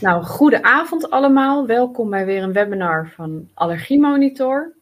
[0.00, 1.66] Nou, goedenavond allemaal.
[1.66, 4.72] Welkom bij weer een webinar van Allergiemonitor.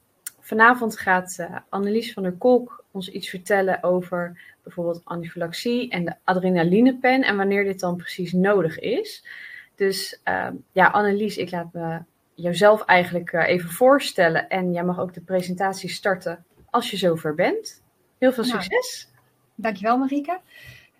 [0.40, 6.14] Vanavond gaat uh, Annelies van der Kolk ons iets vertellen over bijvoorbeeld anafylaxie en de
[6.24, 9.26] adrenalinepen en wanneer dit dan precies nodig is.
[9.74, 11.98] Dus uh, ja, Annelies, ik laat me
[12.34, 17.34] jouzelf eigenlijk uh, even voorstellen en jij mag ook de presentatie starten als je zover
[17.34, 17.82] bent.
[18.18, 19.08] Heel veel nou, succes.
[19.10, 19.22] Nou,
[19.54, 20.40] dankjewel Marieke.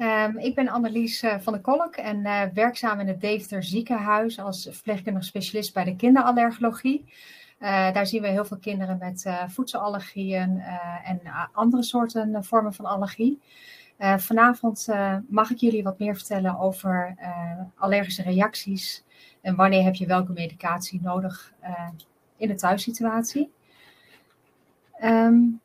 [0.05, 4.39] Um, ik ben Annelies uh, van der Kolk en uh, werkzaam in het Deventer ziekenhuis
[4.39, 7.04] als verpleegkundig specialist bij de kinderallergologie.
[7.61, 10.62] Uh, daar zien we heel veel kinderen met voedselallergieën
[11.04, 11.21] en
[11.53, 13.40] andere soorten vormen van allergie.
[14.17, 14.89] vanavond
[15.29, 17.17] mag ik jullie wat meer vertellen over
[17.76, 19.04] allergische reacties
[19.40, 21.53] en wanneer heb je welke medicatie nodig
[22.36, 23.50] in de thuissituatie.
[25.03, 25.61] Um,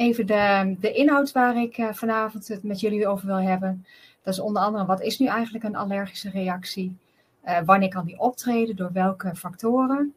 [0.00, 3.86] even de, de inhoud waar ik uh, vanavond het met jullie over wil hebben.
[4.22, 6.96] Dat is onder andere wat is nu eigenlijk een allergische reactie?
[7.44, 8.76] Uh, wanneer kan die optreden?
[8.76, 10.14] Door welke factoren?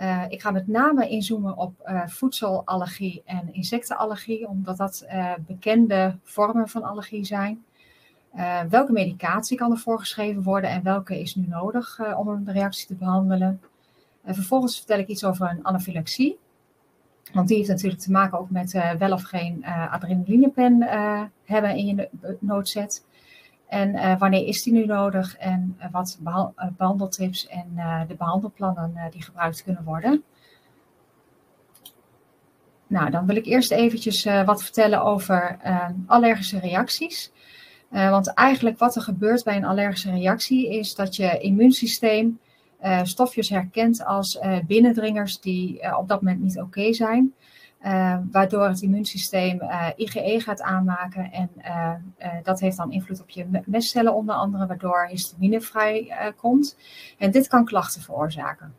[0.00, 1.72] Uh, ik ga met name inzoomen op
[2.06, 5.06] voedselallergie en insectenallergie, omdat dat
[5.46, 7.64] bekende vormen van allergie zijn.
[8.68, 12.94] welke medicatie kan er voorgeschreven worden en welke is nu nodig om een reactie te
[12.94, 13.60] behandelen?
[14.24, 16.38] vervolgens vertel ik iets over een anafylaxie.
[17.32, 21.22] Want die heeft natuurlijk te maken ook met uh, wel of geen uh, adrenalinepen uh,
[21.44, 22.08] hebben in je
[22.40, 23.04] noodzet.
[23.68, 27.66] En wanneer is die nu nodig en wat beha behandeltips en
[28.08, 30.22] de behandelplannen die gebruikt kunnen worden.
[32.86, 35.56] Nou, dan wil ik eerst eventjes wat vertellen over
[36.06, 37.32] allergische reacties.
[37.90, 42.38] want eigenlijk wat er gebeurt bij een allergische reactie is dat je immuunsysteem
[42.84, 47.34] uh, stofjes herkent als uh, binnendringers die uh, op dat moment niet oké zijn.
[48.30, 49.60] waardoor het immuunsysteem
[49.96, 51.32] IgE gaat aanmaken.
[51.32, 51.50] En
[52.42, 56.76] dat heeft dan invloed op je mestcellen onder andere, waardoor histamine vrij komt.
[57.18, 58.74] En dit kan klachten veroorzaken.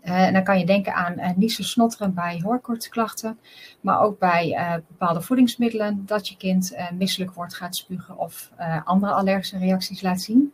[0.00, 3.38] en dan kan je denken aan uh, niezen snotteren bij hoorkortsklachten,
[3.80, 4.56] maar ook bij
[4.88, 8.50] bepaalde voedingsmiddelen dat je kind misselijk wordt, gaat spugen of
[8.84, 10.52] andere allergische reacties laat zien.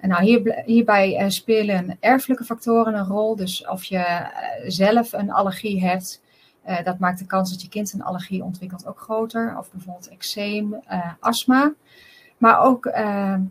[0.00, 3.36] Nou, hier, hierbij uh, spelen erfelijke factoren een rol.
[3.36, 4.26] Dus of je uh,
[4.66, 6.22] zelf een allergie hebt,
[6.68, 9.58] uh, dat maakt de kans dat je kind een allergie ontwikkelt ook groter.
[9.58, 10.82] Of bijvoorbeeld eczeem,
[11.20, 11.72] astma.
[12.38, 12.84] Maar ook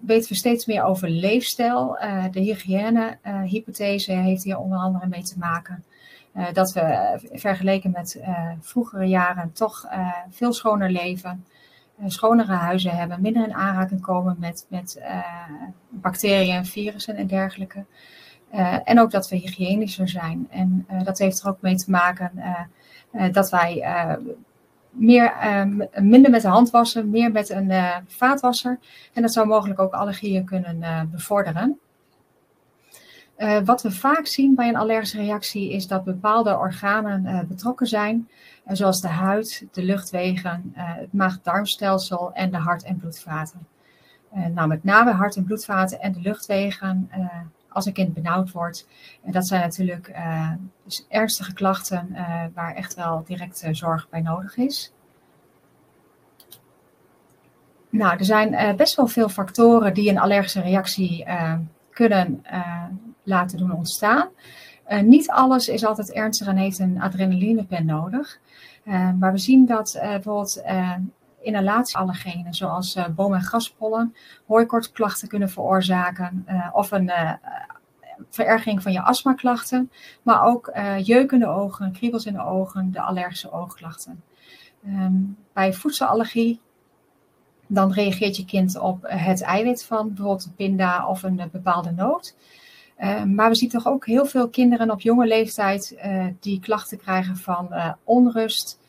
[0.01, 1.97] weten we steeds meer over leefstijl.
[2.31, 5.83] de hygiëne-hypothese heeft hier onder andere mee te maken.
[6.53, 8.21] dat we vergeleken met
[8.61, 9.85] vroegere jaren toch
[10.29, 11.45] veel schoner leven.
[11.97, 15.23] Eh, schonere huizen hebben, minder in aanraking komen met, met uh,
[15.89, 17.85] bacteriën, virussen en dergelijke.
[18.53, 20.47] Uh, en ook dat we hygiënischer zijn.
[20.49, 22.31] En dat heeft er ook mee te maken
[23.31, 23.85] dat wij
[24.89, 25.33] meer,
[25.95, 27.71] minder met de hand wassen, meer met een
[28.07, 28.79] vaatwasser.
[29.13, 31.79] En dat zou mogelijk ook allergieën kunnen bevorderen.
[33.65, 38.29] Wat we vaak zien bij een allergische reactie is dat bepaalde organen betrokken zijn,
[38.67, 43.67] zoals de huid, de luchtwegen, het maag-darmstelsel en de hart- en bloedvaten.
[44.53, 47.09] nou, met name hart- en bloedvaten en de luchtwegen,
[47.69, 48.87] als een kind benauwd wordt.
[49.23, 50.15] Dat zijn natuurlijk
[50.83, 52.15] dus ernstige klachten
[52.53, 54.93] waar echt wel direct zorg bij nodig is.
[57.89, 61.25] Nou, er zijn best wel veel factoren die een allergische reactie
[61.91, 62.43] kunnen
[63.23, 64.29] laten doen ontstaan.
[64.89, 68.39] Uh, niet alles is altijd ernstig en heeft een adrenalinepen nodig.
[68.85, 70.63] Uh, maar we zien dat uh, bijvoorbeeld
[71.41, 74.15] inhalatieallergenen, zoals boom- en graspollen,
[74.47, 76.45] hooikortklachten kunnen veroorzaken.
[76.71, 77.11] of een
[78.29, 79.91] verergering van je astmaklachten.
[80.21, 80.71] Maar ook
[81.01, 84.23] jeukende ogen, kriebels in de ogen, de allergische oogklachten.
[84.85, 86.61] Um, bij voedselallergie
[87.67, 92.35] dan reageert je kind op het eiwit van bijvoorbeeld pinda of een bepaalde noot.
[92.99, 96.97] Uh, maar we zien toch ook heel veel kinderen op jonge leeftijd uh, die klachten
[96.97, 98.79] krijgen van uh, onrust,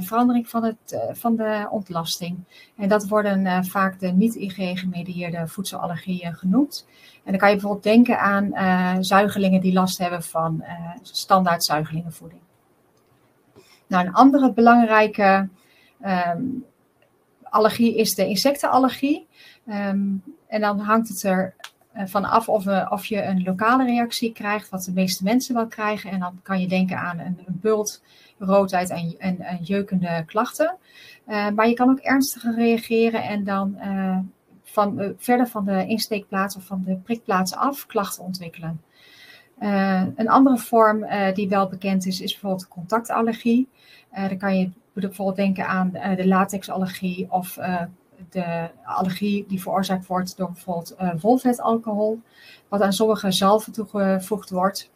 [0.00, 2.38] verandering van, het, van de ontlasting.
[2.76, 6.86] En dat worden vaak de niet-IG-gemedieerde voedselallergieën genoemd.
[7.24, 10.64] En dan kan je bijvoorbeeld denken aan zuigelingen die last hebben van
[11.02, 12.40] standaard zuigelingenvoeding.
[13.86, 15.48] Nou, een andere belangrijke
[16.04, 16.64] um,
[17.42, 19.26] allergie is de insectenallergie.
[19.68, 21.54] Um, en dan hangt het er
[22.04, 26.10] vanaf of, uh, of je een lokale reactie krijgt, wat de meeste mensen wel krijgen.
[26.10, 28.02] En dan kan je denken aan een, een bult,
[28.38, 30.76] roodheid en, en, en jeukende klachten.
[31.28, 33.78] Uh, maar je kan ook ernstiger reageren en dan
[34.62, 38.80] van, verder van de insteekplaats of van de prikplaats af klachten ontwikkelen.
[40.16, 43.68] een andere vorm die wel bekend is, is bijvoorbeeld contactallergie.
[44.12, 47.58] dan kan je bijvoorbeeld denken aan de latexallergie of
[48.30, 52.20] de allergie die veroorzaakt wordt door bijvoorbeeld uh, wolvetalcohol,
[52.68, 54.90] wat aan sommige zalven toegevoegd wordt.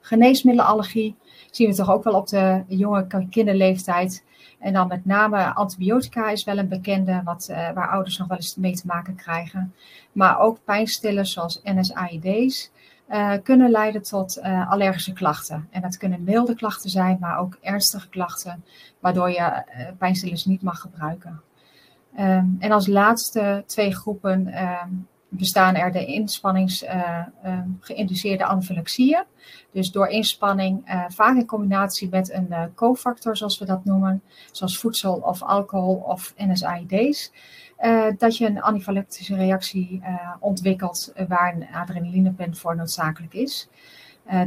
[0.00, 1.16] Geneesmiddelenallergie
[1.50, 4.24] zien we toch ook wel op de jonge kinderleeftijd.
[4.58, 8.36] En dan met name antibiotica is wel een bekende, wat, uh, waar ouders nog wel
[8.36, 9.74] eens mee te maken krijgen.
[10.12, 12.70] Maar ook pijnstillers zoals NSAID's
[13.10, 15.68] uh, kunnen leiden tot allergische klachten.
[15.70, 18.64] En dat kunnen milde klachten zijn, maar ook ernstige klachten,
[19.00, 19.62] waardoor je
[19.98, 21.40] pijnstillers niet mag gebruiken.
[22.18, 29.24] Um, en als laatste twee groepen um, bestaan er de inspannings uh, um, geïnduceerde anafylaxieën.
[29.72, 34.22] Dus door inspanning, uh, vaak in combinatie met een uh, cofactor, zoals we dat noemen,
[34.52, 37.32] zoals voedsel of alcohol of NSAID's,
[38.18, 40.02] dat je een anafylactische reactie
[40.40, 43.68] ontwikkelt waar een adrenalinepen voor noodzakelijk is.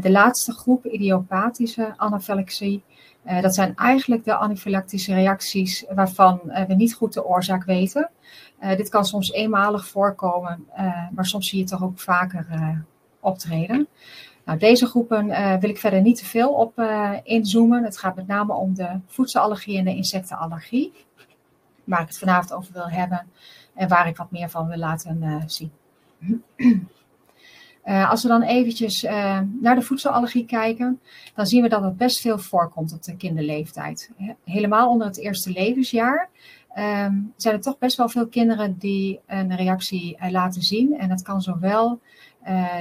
[0.02, 2.84] De laatste groep, idiopathische anafylaxie,
[3.26, 8.10] uh, dat zijn eigenlijk de anafylactische reacties waarvan uh, we niet goed de oorzaak weten.
[8.78, 10.68] Dit kan soms eenmalig voorkomen,
[11.12, 12.48] maar soms zie je het toch ook vaker
[13.20, 13.88] optreden.
[14.46, 15.28] Nou, deze groepen
[15.60, 16.81] wil ik verder niet te veel op
[17.24, 17.84] inzoomen.
[17.84, 20.94] Het gaat met name om de voedselallergie en de insectenallergie,
[21.84, 23.28] waar ik het vanavond over wil hebben
[23.74, 25.72] en waar ik wat meer van wil laten zien.
[27.86, 31.00] Uh, als we dan eventjes uh, naar de voedselallergie kijken,
[31.36, 34.12] dan zien we dat het best veel voorkomt op de kinderleeftijd.
[34.44, 36.30] Helemaal onder het eerste levensjaar
[36.78, 40.98] um, zijn er toch best wel veel kinderen die een reactie uh, laten zien.
[40.98, 42.00] En dat kan zowel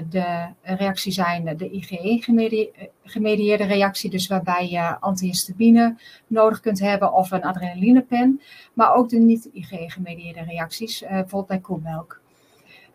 [0.08, 5.96] de reactie zijn, de IgE-gemedieerde reactie, dus waarbij je antihistamine
[6.26, 8.40] nodig kunt hebben of een adrenalinepen,
[8.72, 12.20] maar ook de niet-IgE-gemedieerde reacties, bijvoorbeeld bij koemelk.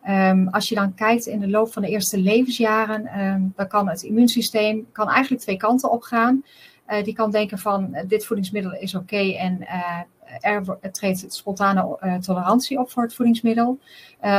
[0.10, 3.90] Um, als je dan kijkt in de loop van de eerste levensjaren, um, dan kan
[3.90, 6.44] het immuunsysteem kan eigenlijk twee kanten op gaan.
[6.88, 10.00] Uh, die kan denken van uh, dit voedingsmiddel is oké en uh,
[10.42, 13.80] er treedt spontane tolerantie op voor het voedingsmiddel.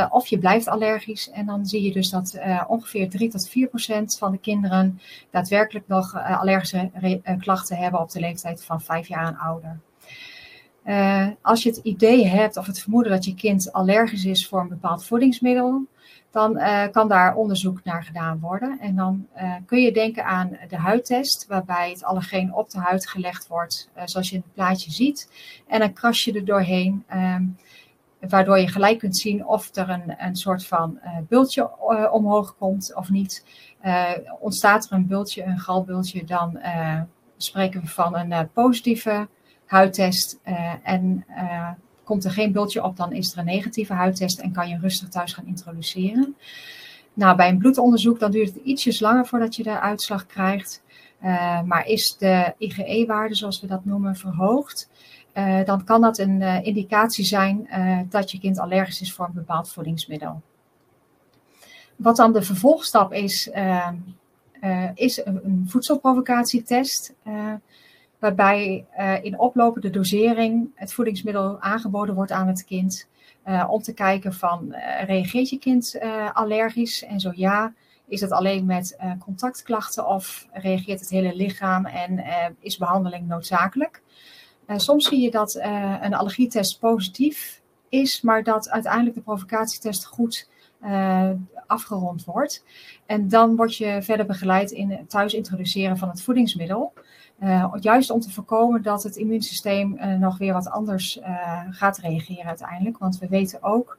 [0.09, 4.17] of je blijft allergisch en dan zie je dus dat ongeveer 3 tot 4 procent
[4.17, 6.91] van de kinderen daadwerkelijk nog allergische
[7.39, 9.79] klachten hebben op de leeftijd van 5 jaar en ouder.
[10.85, 14.59] Uh, als je het idee hebt of het vermoeden dat je kind allergisch is voor
[14.59, 15.85] een bepaald voedingsmiddel,
[16.31, 18.77] dan uh, kan daar onderzoek naar gedaan worden.
[18.79, 23.07] En dan uh, kun je denken aan de huidtest, waarbij het allergeen op de huid
[23.07, 25.29] gelegd wordt, zoals je in het plaatje ziet.
[25.67, 27.57] En dan kras je er doorheen, um,
[28.19, 31.79] waardoor je gelijk kunt zien of er een, een soort van bultje
[32.11, 33.45] omhoog komt of niet.
[34.39, 36.59] ontstaat er een bultje, een galbultje, dan
[37.37, 39.27] spreken we van een positieve
[39.65, 41.69] huidtest uh, en uh,
[42.03, 45.09] komt er geen bultje op, dan is er een negatieve huidtest en kan je rustig
[45.09, 46.35] thuis gaan introduceren.
[47.13, 50.83] Nou, bij een bloedonderzoek dan duurt het ietsjes langer voordat je de uitslag krijgt.
[51.23, 54.89] Uh, maar is de IgE-waarde, zoals we dat noemen, verhoogd,
[55.65, 57.69] dan kan dat een indicatie zijn
[58.09, 60.41] dat je kind allergisch is voor een bepaald voedingsmiddel.
[61.95, 63.49] Wat dan de vervolgstap is,
[64.93, 67.13] is een voedselprovocatietest
[68.19, 73.07] waarbij uh, in oplopende dosering het voedingsmiddel aangeboden wordt aan het kind.
[73.47, 75.99] Uh, om te kijken van, uh, reageert je kind
[76.33, 77.03] allergisch?
[77.03, 77.73] En zo ja,
[78.07, 82.23] is het alleen met contactklachten of reageert het hele lichaam en
[82.59, 84.01] is behandeling noodzakelijk?
[84.75, 85.55] soms zie je dat
[86.01, 90.49] een allergietest positief is, maar dat uiteindelijk de provocatietest goed
[91.67, 92.63] afgerond wordt.
[93.05, 96.93] En dan word je verder begeleid in het thuis introduceren van het voedingsmiddel.
[97.43, 101.97] Uh, juist om te voorkomen dat het immuunsysteem uh, nog weer wat anders uh, gaat
[101.97, 102.97] reageren uiteindelijk.
[102.97, 103.97] Want we weten ook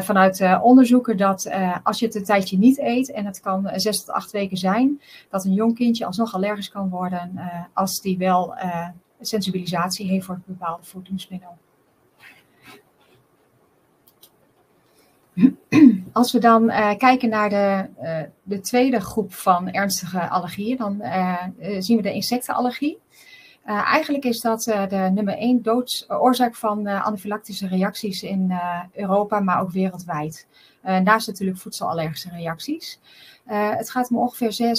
[0.00, 1.50] vanuit onderzoeken dat
[1.82, 5.00] als je het een tijdje niet eet, en het kan zes tot acht weken zijn,
[5.30, 7.40] dat een jong kindje alsnog allergisch kan worden
[7.72, 8.54] als die wel
[9.20, 11.56] sensibilisatie heeft voor een bepaalde voedingsmiddel.
[16.12, 20.98] Als we dan uh, kijken naar de, uh, de, tweede groep van ernstige allergieën, dan
[21.02, 21.42] uh,
[21.78, 22.98] zien we de insectenallergie.
[23.64, 28.52] eigenlijk is dat de nummer één doodsoorzaak van anafylactische reacties in
[28.92, 30.46] Europa, maar ook wereldwijd.
[30.82, 33.00] naast natuurlijk voedselallergische reacties.
[33.48, 34.76] het gaat om ongeveer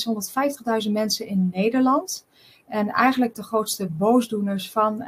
[0.86, 2.26] 650.000 mensen in Nederland.
[2.68, 5.04] En eigenlijk de grootste boosdoeners van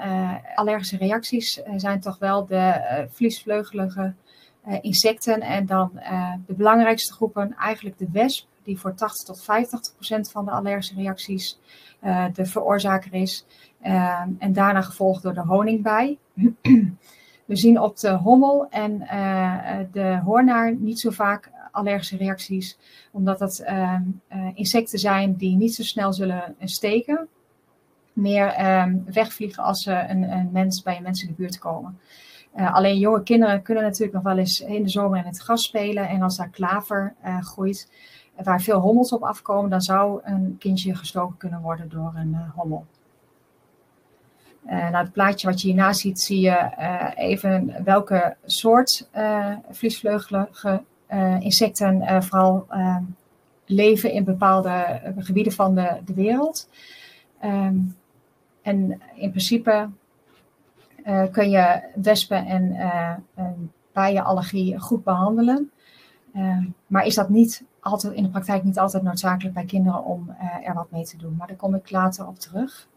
[0.56, 4.14] allergische reacties zijn toch wel de vliesvleugelige
[4.82, 5.42] insecten.
[5.42, 10.32] En dan uh, de belangrijkste groepen, eigenlijk de wesp, die voor 80 tot 50 procent
[10.32, 11.60] van de allergische reacties
[12.04, 13.46] uh, de veroorzaker is.
[14.40, 16.18] en daarna gevolgd door de honingbij.
[17.46, 18.98] We zien op de hommel en
[19.92, 22.78] de hoornaar niet zo vaak allergische reacties,
[23.12, 23.64] omdat dat
[24.54, 27.28] insecten zijn die niet zo snel zullen steken
[28.14, 28.56] meer
[29.06, 32.00] wegvliegen als ze een, een, mens bij een mens in de buurt komen.
[32.56, 36.08] Alleen jonge kinderen kunnen natuurlijk nog wel eens in de zomer in het gras spelen.
[36.08, 37.92] En als daar klaver groeit,
[38.44, 42.86] waar veel hommels op afkomen, dan zou een kindje gestoken kunnen worden door een hommel.
[44.66, 46.70] Uh, nou, het plaatje wat je hierna ziet, zie je
[47.16, 49.10] even welke soort
[49.70, 50.84] vliesvleugelige
[51.40, 52.68] insecten vooral
[53.70, 56.70] leven in bepaalde eh, gebieden van de, de wereld.
[57.40, 57.78] Ehm,
[58.62, 59.90] en in principe
[61.06, 63.46] uh, kun je wespen en uh,
[63.94, 65.72] bijenallergie goed behandelen.
[66.34, 70.36] Ehm, maar is dat niet altijd, in de praktijk niet altijd noodzakelijk bij kinderen om
[70.64, 71.36] er wat mee te doen.
[71.36, 72.88] Maar daar kom ik later op terug.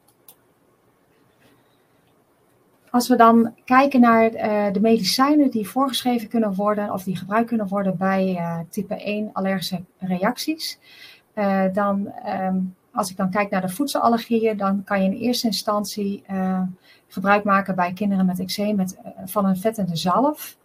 [2.90, 4.30] Als we dan kijken naar
[4.72, 8.38] de medicijnen die voorgeschreven kunnen worden of die gebruikt kunnen worden bij
[8.70, 10.78] type 1 allergische reacties,
[11.72, 16.24] dan, um, als ik dan kijk naar de voedselallergieën, dan kan je in eerste instantie
[17.08, 20.56] gebruik maken bij kinderen met eczeem met, van een vettende zalf.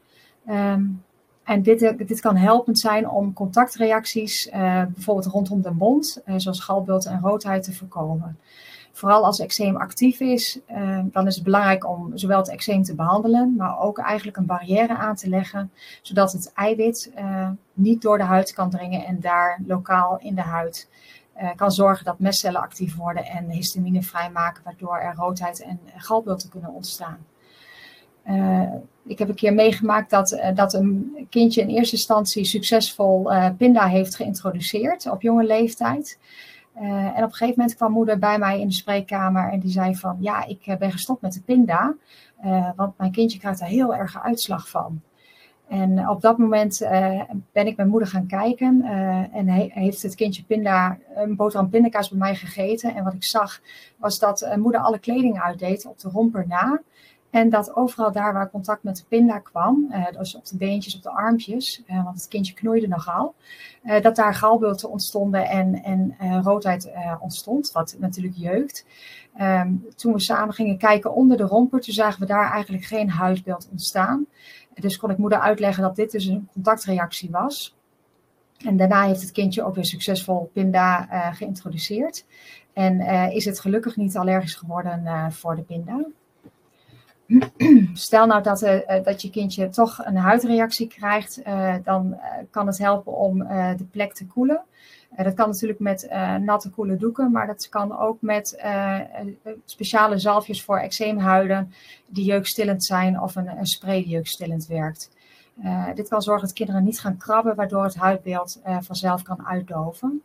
[0.49, 1.03] Um,
[1.43, 4.49] en dit, dit kan helpend zijn om contactreacties,
[4.93, 8.37] bijvoorbeeld rondom de mond, zoals galbult en roodheid, te voorkomen.
[8.91, 12.95] Vooral als eczeem actief is, uh, dan is het belangrijk om zowel het eczeem te
[12.95, 17.11] behandelen, maar ook eigenlijk een barrière aan te leggen, zodat het eiwit
[17.73, 20.89] niet door de huid kan dringen en daar lokaal in de huid
[21.41, 26.49] uh, kan zorgen dat mestcellen actief worden en histamine vrijmaken, waardoor er roodheid en galbulten
[26.49, 27.17] kunnen ontstaan.
[29.05, 34.15] ik heb een keer meegemaakt dat, dat een kindje in eerste instantie succesvol pinda heeft
[34.15, 36.17] geïntroduceerd op jonge leeftijd.
[36.73, 39.95] En op een gegeven moment kwam moeder bij mij in de spreekkamer en die zei
[39.95, 41.95] van ja, ik eh, ben gestopt met de pinda,
[42.75, 45.01] want mijn kindje krijgt daar heel erg uitslag van.
[45.67, 47.21] En op dat moment uh,
[47.51, 48.81] ben ik met moeder gaan kijken
[49.31, 52.95] en he heeft het kindje pinda, een boterham pindakaas bij mij gegeten.
[52.95, 53.61] En wat ik zag
[53.97, 56.81] was dat moeder alle kleding uitdeed op de romper na.
[57.29, 61.03] En dat overal daar waar contact met de pinda kwam, dus op de beentjes, op
[61.03, 63.35] de armpjes, want het kindje knoeide nogal,
[64.01, 68.85] dat daar galbulten ontstonden en, en roodheid ontstond, wat natuurlijk jeukt.
[69.41, 73.09] Um, toen we samen gingen kijken onder de romper, toen zagen we daar eigenlijk geen
[73.09, 74.25] huidbeeld ontstaan.
[74.79, 77.75] Dus kon ik moeder uitleggen dat dit dus een contactreactie was.
[78.65, 81.01] En daarna heeft het kindje ook weer succesvol pinda
[81.33, 82.25] geïntroduceerd.
[82.73, 86.05] En is het gelukkig niet allergisch geworden voor de pinda.
[87.93, 88.59] Stel nou dat,
[89.03, 91.41] dat je kindje toch een huidreactie krijgt,
[91.83, 92.19] dan
[92.51, 93.37] kan het helpen om
[93.77, 94.63] de plek te koelen.
[95.23, 96.07] Dat kan natuurlijk met
[96.39, 98.59] natte koele doeken, maar dat kan ook met
[99.65, 101.73] speciale zalfjes voor eczeemhuiden
[102.07, 105.11] die jeukstillend zijn of een, spray die jeukstillend werkt.
[105.95, 110.21] dit kan zorgen dat kinderen niet gaan krabben, waardoor het huidbeeld vanzelf kan uitdoven.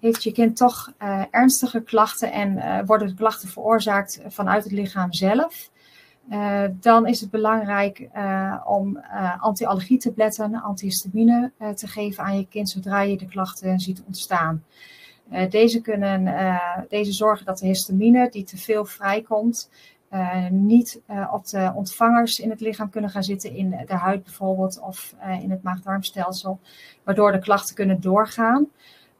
[0.00, 0.92] Heeft je kind toch
[1.30, 5.70] ernstige klachten en worden de klachten veroorzaakt vanuit het lichaam zelf,
[6.30, 8.08] uh, dan is het belangrijk
[8.64, 8.98] om
[9.38, 14.64] anti-allergietabletten, antihistamine te geven aan je kind zodra je de klachten ziet ontstaan.
[15.50, 16.34] deze, kunnen,
[16.88, 19.70] deze zorgen dat de histamine die te veel vrijkomt,
[20.50, 21.00] niet
[21.32, 25.50] op de ontvangers in het lichaam kunnen gaan zitten, in de huid bijvoorbeeld of in
[25.50, 26.60] het maag-darmstelsel,
[27.04, 28.68] waardoor de klachten kunnen doorgaan.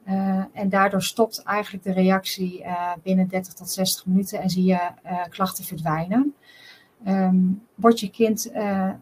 [0.08, 4.64] Uh, en daardoor stopt eigenlijk de reactie uh, binnen 30 tot 60 minuten en zie
[4.64, 6.34] je uh, klachten verdwijnen.
[7.08, 8.52] Um, wordt je kind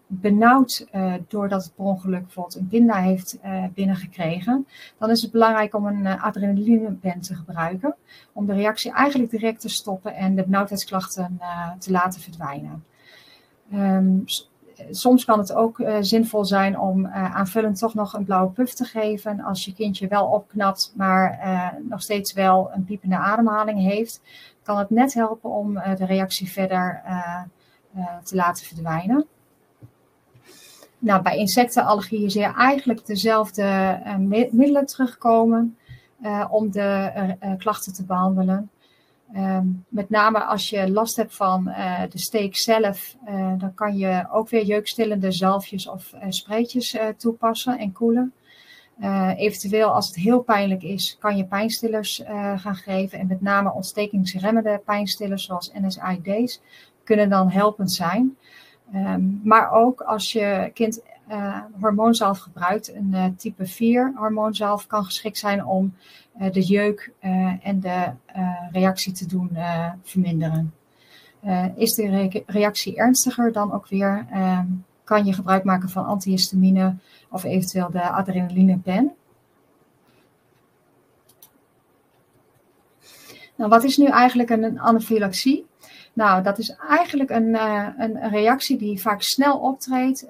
[0.07, 0.87] benauwd
[1.29, 3.39] doordat het per ongeluk een pinda heeft
[3.75, 4.67] binnengekregen,
[4.99, 7.95] dan is het belangrijk om een adrenalinepen te gebruiken.
[8.33, 11.41] Om de reactie eigenlijk direct te stoppen en de benauwdheidsklachten
[11.79, 12.85] te laten verdwijnen.
[13.75, 14.25] Um,
[14.91, 19.41] soms kan het ook zinvol zijn om aanvullend toch nog een blauwe puff te geven.
[19.41, 21.39] Als je kindje wel opknapt, maar
[21.89, 24.21] nog steeds wel een piepende ademhaling heeft,
[24.63, 27.60] kan het net helpen om de reactie verder te
[28.31, 29.27] laten verdwijnen.
[30.99, 33.99] Nou, bij insectenallergieën zie je eigenlijk dezelfde
[34.51, 35.79] middelen terugkomen
[36.51, 38.71] om de klachten te behandelen.
[39.37, 41.65] Um, met name als je last hebt van
[42.11, 43.17] de steek zelf,
[43.59, 48.33] dan kan je ook weer jeukstillende zalfjes of uh, spreetjes toepassen en koelen.
[49.37, 52.23] eventueel als het heel pijnlijk is, kan je pijnstillers
[52.57, 53.19] gaan geven.
[53.19, 56.61] En met name ontstekingsremmende pijnstillers zoals NSAID's
[57.11, 58.37] kunnen dan helpend zijn.
[58.95, 61.03] Um, maar ook als je kind
[61.81, 65.95] hormoonzalf gebruikt, een type 4 hormoonzalf kan geschikt zijn om
[66.41, 69.51] eh, de jeuk eh, en de eh, reactie te doen
[70.03, 70.75] verminderen.
[71.77, 74.67] is de reactie ernstiger dan ook weer, ehm,
[75.05, 76.97] kan je gebruik maken van antihistamine
[77.31, 79.15] of eventueel de adrenalinepen.
[83.57, 85.70] Nou, wat is nu eigenlijk een anafylaxie?
[86.21, 87.55] Nou, dat is eigenlijk een,
[87.99, 90.27] een reactie die vaak snel optreedt,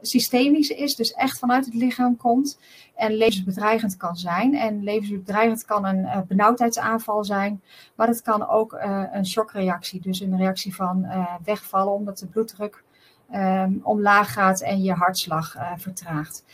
[0.00, 2.58] systemisch is, dus echt vanuit het lichaam komt
[2.94, 4.54] en levensbedreigend kan zijn.
[4.54, 7.62] En levensbedreigend kan een uh, benauwdheidsaanval zijn,
[7.94, 8.78] maar het kan ook
[9.12, 11.06] een shockreactie, dus een reactie van
[11.44, 12.82] wegvallen omdat de bloeddruk
[13.34, 16.44] um, omlaag gaat en je hartslag vertraagt.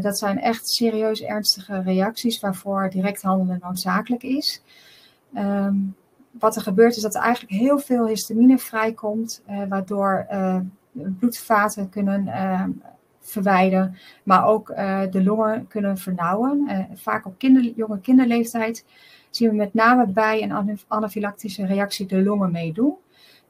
[0.00, 4.62] dat zijn echt serieus ernstige reacties waarvoor direct handelen noodzakelijk is.
[5.34, 5.94] Um,
[6.30, 10.26] wat er gebeurt is dat er eigenlijk heel veel histamine vrijkomt, waardoor
[10.92, 12.64] bloedvaten kunnen uh,
[13.20, 14.66] verwijderen, maar ook
[15.10, 16.88] de longen kunnen vernauwen.
[16.94, 18.84] Vaak op kinder, jonge kinderleeftijd
[19.30, 22.94] zien we met name bij een anafylactische reactie de longen meedoen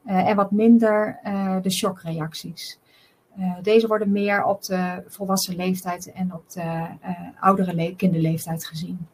[0.05, 1.19] en wat minder
[1.61, 2.79] de shockreacties.
[3.61, 6.85] deze worden meer op de volwassen leeftijd en op de
[7.39, 9.07] oudere kinderleeftijd gezien.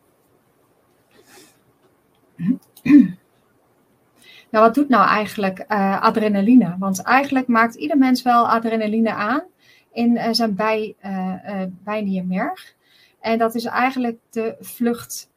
[4.58, 6.76] Nou, wat doet nou eigenlijk uh, adrenaline?
[6.80, 9.44] Want eigenlijk maakt ieder mens wel adrenaline aan
[9.92, 12.76] in uh, zijn bij, uh, bijniermerg.
[13.20, 15.30] En dat is eigenlijk de vlucht,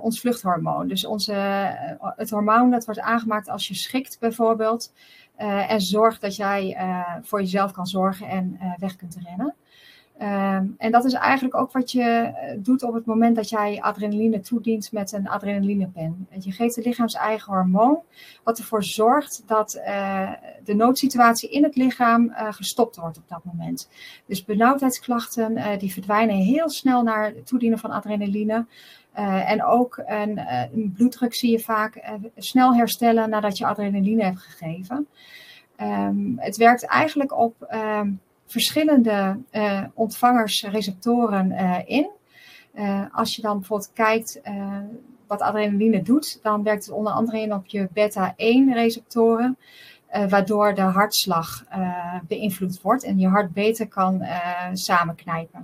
[0.00, 0.88] ons vluchthormoon.
[0.88, 1.32] Dus onze,
[2.00, 4.92] het hormoon dat wordt aangemaakt als je schikt bijvoorbeeld.
[5.68, 6.76] en zorgt dat jij
[7.22, 9.54] voor jezelf kan zorgen en weg kunt rennen.
[10.22, 13.80] Um, en dat is eigenlijk ook wat je eh, doet op het moment dat jij
[13.80, 16.28] adrenaline toedient met een adrenalinepen.
[16.38, 17.98] Je geeft het lichaams eigen hormoon,
[18.44, 20.30] wat ervoor zorgt dat uh,
[20.64, 23.88] de noodsituatie in het lichaam uh, gestopt wordt op dat moment.
[24.26, 28.66] Dus benauwdheidsklachten die verdwijnen heel snel naar het toedienen van adrenaline.
[29.46, 30.40] en ook een,
[30.94, 32.02] bloeddruk zie je vaak
[32.36, 35.06] snel herstellen nadat je adrenaline hebt gegeven.
[35.80, 42.10] Um, het werkt eigenlijk op um, verschillende uh, ontvangersreceptoren uh, in.
[42.74, 44.40] Uh, als je dan bijvoorbeeld kijkt
[45.26, 49.58] wat adrenaline doet, dan werkt het onder andere in op je beta-1-receptoren,
[50.28, 51.64] waardoor de hartslag
[52.26, 54.26] beïnvloed wordt en je hart beter kan
[54.72, 55.60] samenknijpen.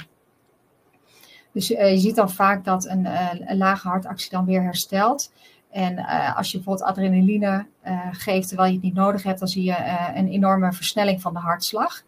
[1.52, 3.06] Dus je ziet dan vaak dat een,
[3.50, 5.32] een lage hartactie dan weer herstelt.
[5.70, 6.04] En
[6.34, 7.66] als je bijvoorbeeld adrenaline
[8.12, 9.76] geeft terwijl je het niet nodig hebt, dan zie je
[10.14, 12.02] een enorme versnelling van de hartslag.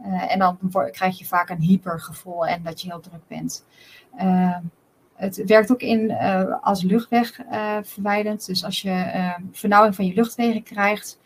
[0.00, 0.58] Uh, en dan
[0.90, 3.64] krijg je vaak een hypergevoel en dat je heel druk bent.
[4.20, 4.56] Uh,
[5.14, 8.46] het werkt ook in uh, als luchtwegverwijdend.
[8.46, 11.18] dus als je vernauwing van je luchtwegen krijgt,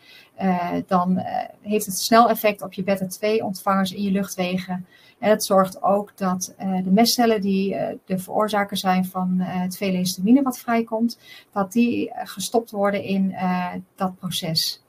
[0.87, 1.23] dan
[1.61, 4.85] heeft het snel effect op je beta-2-ontvangers in je luchtwegen.
[5.19, 10.41] En het zorgt ook dat de mestcellen die de veroorzaker zijn van het vele histamine
[10.41, 11.19] wat vrijkomt,
[11.51, 13.35] dat die gestopt worden in
[13.95, 14.83] dat proces.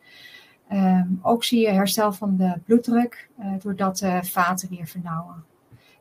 [0.73, 5.45] Um, ook zie je herstel van de bloeddruk, uh, doordat de vaten weer vernauwen.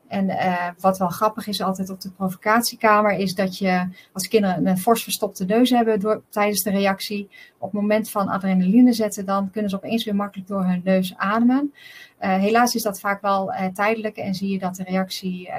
[0.08, 4.66] En uh, wat wel grappig is altijd op de provocatiekamer, is dat je als kinderen
[4.66, 7.28] een fors verstopte neus hebben door, tijdens de reactie,
[7.58, 11.16] op het moment van adrenaline zetten, dan kunnen ze opeens weer makkelijk door hun neus
[11.16, 11.74] ademen.
[12.20, 15.50] Uh, helaas is dat vaak wel tijdelijk en zie je dat de reactie,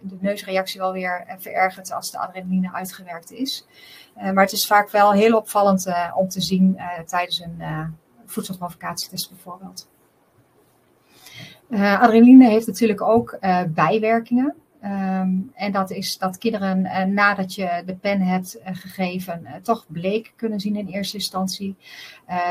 [0.00, 3.66] de neusreactie wel weer verergert als de adrenaline uitgewerkt is.
[4.14, 7.62] maar het is vaak wel heel opvallend om te zien tijdens een
[8.26, 9.88] voedselprovocatietest bijvoorbeeld.
[11.70, 14.54] Uh, adrenaline heeft natuurlijk ook uh, bijwerkingen.
[14.84, 20.32] Um, en dat is dat kinderen uh, nadat je de pen hebt gegeven toch bleek
[20.36, 21.76] kunnen zien in eerste instantie.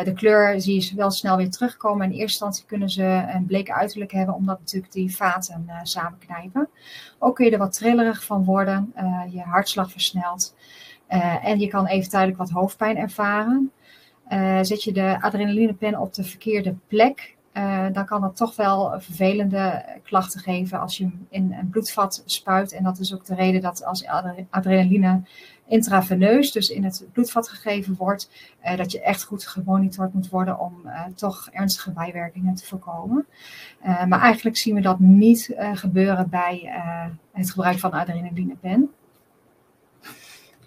[0.04, 2.06] de kleur zie je wel snel weer terugkomen.
[2.06, 6.70] In eerste instantie kunnen ze een bleek uiterlijk hebben omdat natuurlijk die vaten samenknijpen.
[7.20, 8.94] Ook kun je er wat trillerig van worden.
[9.30, 10.56] je hartslag versnelt.
[11.42, 13.72] en je kan even tijdelijk wat hoofdpijn ervaren.
[14.30, 19.00] Uh, zet je de adrenalinepen op de verkeerde plek, uh, dan kan dat toch wel
[19.00, 22.72] vervelende klachten geven als je hem in een bloedvat spuit.
[22.72, 24.06] En dat is ook de reden dat als
[24.50, 25.22] adrenaline
[25.68, 28.30] intraveneus, dus in het bloedvat gegeven wordt,
[28.66, 30.74] uh, dat je echt goed gemonitord moet worden om
[31.16, 33.26] toch ernstige bijwerkingen te voorkomen.
[34.08, 36.72] maar eigenlijk zien we dat niet gebeuren bij
[37.32, 38.90] het gebruik van adrenalinepen.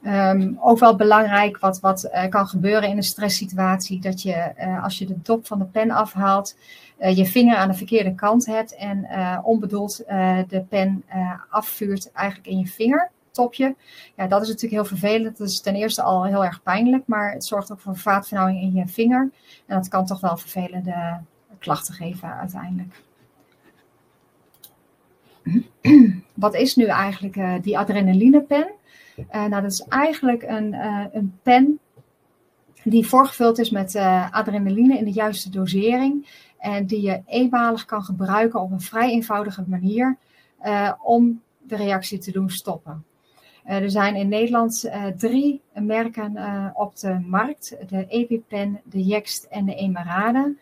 [0.07, 4.01] Um, ook wel belangrijk wat, wat uh, kan gebeuren in een stresssituatie.
[4.01, 6.57] Dat je uh, als je de top van de pen afhaalt,
[7.01, 9.09] uh, je vinger aan de verkeerde kant hebt en
[9.43, 9.97] onbedoeld
[10.49, 11.05] de pen
[11.49, 13.77] afvuurt eigenlijk in je vingertopje.
[14.17, 15.39] Ja, dat is natuurlijk heel vervelend.
[15.39, 18.73] Dat is ten eerste al heel erg pijnlijk, maar het zorgt ook voor vaatvernauwing in
[18.73, 19.31] je vinger.
[19.67, 21.21] En dat kan toch wel vervelende
[21.59, 23.03] klachten geven uiteindelijk.
[26.35, 28.77] Wat is nu eigenlijk die adrenalinepen?
[29.19, 31.79] Uh, nou, dat is eigenlijk een, uh, een pen
[32.85, 36.27] die voorgevuld is met uh, adrenaline in de juiste dosering.
[36.59, 40.17] En die je eenmalig kan gebruiken op een vrij eenvoudige manier
[41.03, 43.05] om de reactie te doen stoppen.
[43.65, 46.37] er zijn in Nederland drie merken
[46.75, 47.77] op de markt.
[47.89, 50.57] De EpiPen, de Jext en de Emerade.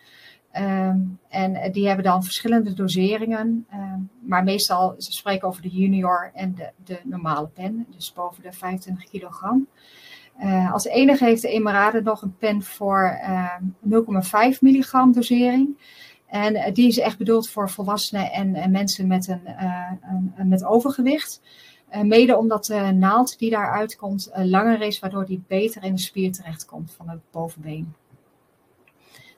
[0.56, 3.66] Ehm, en die hebben dan verschillende doseringen.
[3.70, 7.86] Ehm, maar meestal, ze spreken over de junior en de, de normale pen.
[7.90, 9.68] Dus boven de 25 kilogram.
[10.40, 13.50] Uh, als enige heeft de Emerade nog een pen voor uh,
[13.82, 15.78] ehm, 0,5 milligram dosering.
[16.26, 19.40] En uh, die is echt bedoeld voor volwassenen en, en mensen met, een,
[20.36, 21.40] een, met overgewicht.
[22.02, 26.32] mede omdat de naald die daaruit komt langer is, waardoor die beter in de spier
[26.32, 27.94] terechtkomt van het bovenbeen.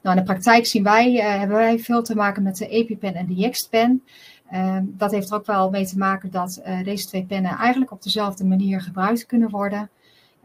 [0.02, 3.26] Nou, in de praktijk zien wij, hebben wij veel te maken met de EpiPen en
[3.26, 4.04] de Jext-pen.
[4.50, 8.02] Ehm, dat heeft er ook wel mee te maken dat deze twee pennen eigenlijk op
[8.02, 9.90] dezelfde manier gebruikt kunnen worden.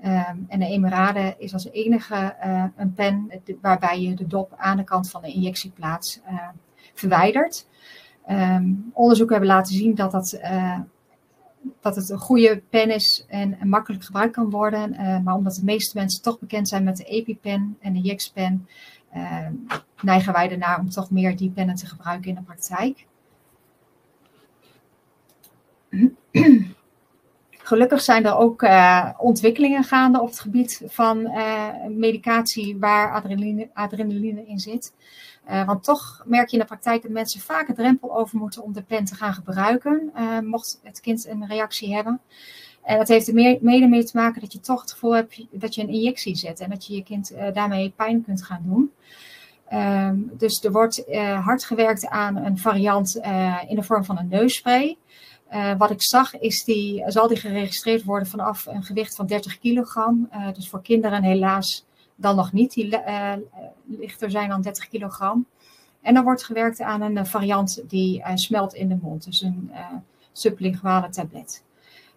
[0.01, 4.77] Ehm, en de Emerade is als enige uh, een pen waarbij je de dop aan
[4.77, 6.19] de kant van de injectieplaats
[6.93, 7.67] verwijdert.
[8.29, 10.39] Um, onderzoeken hebben laten zien dat, dat,
[11.81, 14.95] dat het een goede pen is en, makkelijk gebruikt kan worden.
[15.23, 18.67] maar omdat de meeste mensen toch bekend zijn met de EpiPen en de Jex-pen,
[19.11, 19.53] ehm,
[20.01, 23.05] neigen wij ernaar om toch meer die pennen te gebruiken in de praktijk.
[27.63, 33.69] Gelukkig zijn er ook uh, ontwikkelingen gaande op het gebied van uh, medicatie waar adrenaline,
[33.73, 34.93] adrenaline in zit.
[35.49, 38.63] Uh, want toch merk je in de praktijk dat mensen vaak een drempel over moeten
[38.63, 40.11] om de pen te gaan gebruiken,
[40.43, 42.21] mocht het kind een reactie hebben.
[42.81, 45.75] En dat heeft er mede mee te maken dat je toch het gevoel hebt dat
[45.75, 48.91] je een injectie zet en dat je je kind daarmee pijn kunt gaan doen.
[49.73, 51.03] Um, dus er wordt
[51.43, 53.15] hard gewerkt aan een variant
[53.67, 54.97] in de vorm van een neusspray.
[55.77, 60.29] Wat ik zag is die, zal die geregistreerd worden vanaf een gewicht van 30 kilogram.
[60.53, 63.33] Dus voor kinderen helaas dan nog niet, die uh,
[63.85, 65.45] lichter zijn dan 30 kilogram.
[66.01, 69.71] En dan wordt gewerkt aan een variant die smelt in de mond, dus een
[70.31, 71.63] sublinguale tablet.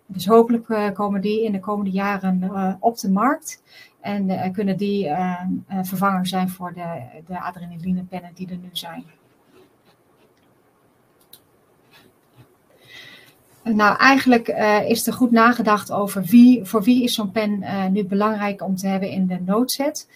[0.06, 3.62] Dus hopelijk komen die in de komende jaren op de markt.
[4.00, 5.10] En kunnen die
[5.82, 9.04] vervanger zijn voor de, de adrenalinepennen die er nu zijn.
[13.74, 17.86] Nou, eigenlijk uh, is er goed nagedacht over wie, voor wie is zo'n pen uh,
[17.86, 20.08] nu belangrijk om te hebben in de noodzet.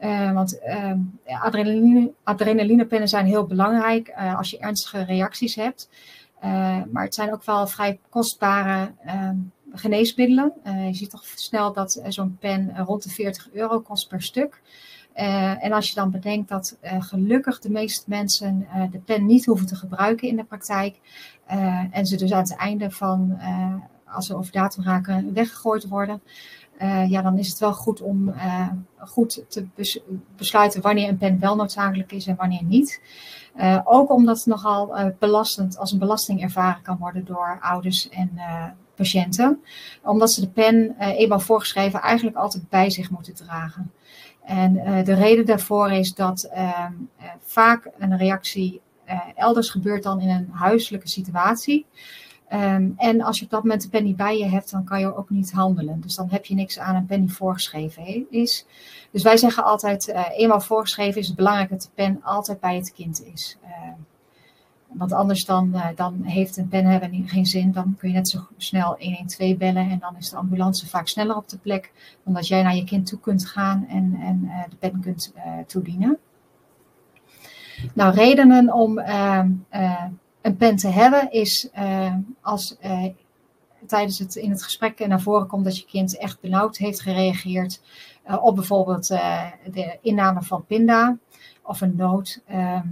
[0.00, 5.88] Uh, want ehm, adrenaline, adrenalinepennen zijn heel belangrijk als je ernstige reacties hebt.
[6.90, 9.36] maar het zijn ook wel vrij kostbare ehm,
[9.72, 10.52] geneesmiddelen.
[10.64, 14.60] je ziet toch snel dat zo'n pen rond de 40 euro kost per stuk.
[15.18, 19.26] Uh, en als je dan bedenkt dat uh, gelukkig de meeste mensen uh, de pen
[19.26, 21.00] niet hoeven te gebruiken in de praktijk.
[21.90, 23.38] en ze dus aan het einde van,
[24.06, 26.22] als ze over datum raken, weggegooid worden.
[27.08, 28.34] ja, dan is het wel goed om
[28.98, 30.00] goed te bes
[30.36, 33.00] besluiten wanneer een pen wel noodzakelijk is en wanneer niet.
[33.84, 38.30] ook omdat het nogal belastend als een belasting ervaren kan worden door ouders en
[38.94, 39.62] patiënten.
[40.02, 43.92] Omdat ze de pen eenmaal voorgeschreven eigenlijk altijd bij zich moeten dragen.
[44.48, 46.86] En uh, de reden daarvoor is dat uh,
[47.40, 51.86] vaak een reactie uh, elders gebeurt dan in een huiselijke situatie.
[52.52, 55.00] Um, en als je op dat moment de pen niet bij je hebt, dan kan
[55.00, 56.00] je ook niet handelen.
[56.00, 58.66] Dus dan heb je niks aan een pen die voorgeschreven is.
[59.10, 62.92] Dus wij zeggen altijd, eenmaal voorgeschreven is het belangrijk dat de pen altijd bij het
[62.92, 63.58] kind is.
[64.92, 67.72] Want anders dan, uh, dan heeft een pen hebben geen zin.
[67.72, 71.36] Dan kun je net zo snel 112 bellen en dan is de ambulance vaak sneller
[71.36, 71.92] op de plek.
[72.24, 75.42] Omdat jij naar je kind toe kunt gaan en, en uh, de pen kunt uh,
[75.66, 76.18] toedienen.
[77.94, 79.50] Nou, redenen om ehm,
[80.40, 81.70] een pen te hebben is
[82.40, 82.76] als
[83.86, 87.80] tijdens het in het gesprek naar voren komt dat je kind echt benauwd heeft gereageerd
[88.40, 91.16] op bijvoorbeeld de inname van pinda
[91.62, 92.40] of een nood.
[92.46, 92.86] Ehm,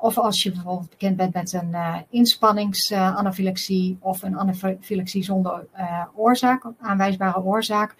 [0.00, 6.04] of als je bijvoorbeeld bekend bent met een uh, inspanningsanafylexie of een anafylexie zonder uh,
[6.14, 7.94] oorzaak, aanwijsbare oorzaak.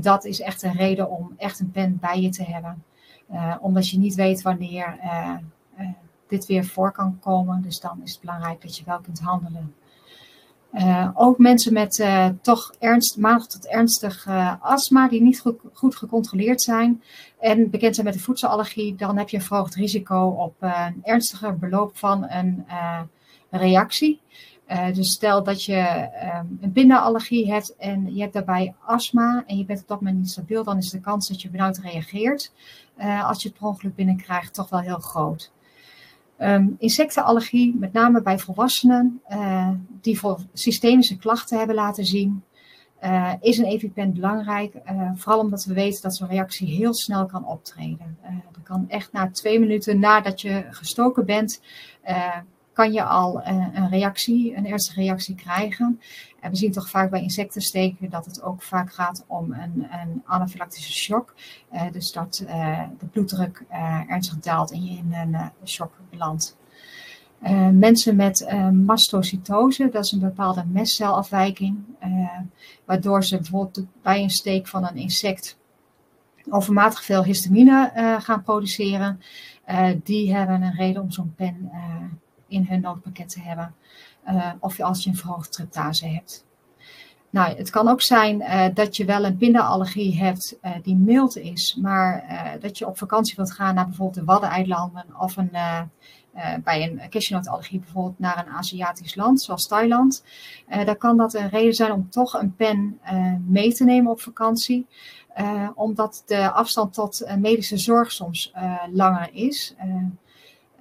[0.00, 2.84] Dat is echt een reden om echt een pen bij je te hebben.
[3.60, 4.98] omdat je niet weet wanneer
[6.28, 7.62] dit weer voor kan komen.
[7.62, 9.74] Dus dan is het belangrijk dat je wel kunt handelen.
[10.72, 15.96] Uh, ook mensen met uh, toch ernst, tot ernstig uh, astma die niet goed, goed,
[15.96, 17.02] gecontroleerd zijn
[17.40, 21.58] en bekend zijn met een voedselallergie, dan heb je een verhoogd risico op een ernstiger
[21.58, 22.64] beloop van een
[23.50, 24.20] reactie.
[24.92, 26.08] dus stel dat je
[26.40, 30.18] um, een bindaallergie hebt en je hebt daarbij astma en je bent op dat moment
[30.18, 32.52] niet stabiel, dan is de kans dat je benauwd reageert
[33.24, 35.52] als je het per ongeluk binnenkrijgt toch wel heel groot.
[36.42, 39.68] Um, insectenallergie, met name bij volwassenen uh,
[40.00, 42.44] die voor systemische klachten hebben laten zien,
[43.04, 44.74] uh, is een EpiPen belangrijk.
[44.74, 48.18] Uh, vooral omdat we weten dat zo'n reactie heel snel kan optreden.
[48.52, 51.60] dat kan echt na twee minuten nadat je gestoken bent,
[52.72, 56.00] kan je al een reactie, een ernstige reactie krijgen.
[56.40, 60.22] En we zien toch vaak bij insectensteken dat het ook vaak gaat om een, een
[60.24, 61.34] anafylactische shock.
[61.92, 62.44] dus dat
[62.98, 63.64] de bloeddruk
[64.08, 66.56] ernstig daalt en je in een shock belandt.
[67.72, 71.78] Mensen met mastocytose, dat is een bepaalde mestcelafwijking,
[72.84, 75.58] waardoor ze bijvoorbeeld bij een steek van een insect
[76.50, 79.20] overmatig veel histamine gaan produceren.
[80.02, 81.70] die hebben een reden om zo'n pen
[82.52, 83.74] in hun noodpakket te hebben.
[84.60, 86.44] of als je een verhoogde tryptase hebt.
[87.30, 92.24] Nou, het kan ook zijn dat je wel een pindaallergie hebt die mild is, maar
[92.60, 95.50] dat je op vakantie wilt gaan naar bijvoorbeeld de Waddeneilanden of een
[96.64, 100.24] bij een cashewnotallergie bijvoorbeeld naar een Aziatisch land, zoals Thailand.
[100.84, 103.00] Dan kan dat een reden zijn om toch een pen
[103.46, 104.86] mee te nemen op vakantie.
[105.74, 108.52] omdat de afstand tot medische zorg soms
[108.92, 109.74] langer is.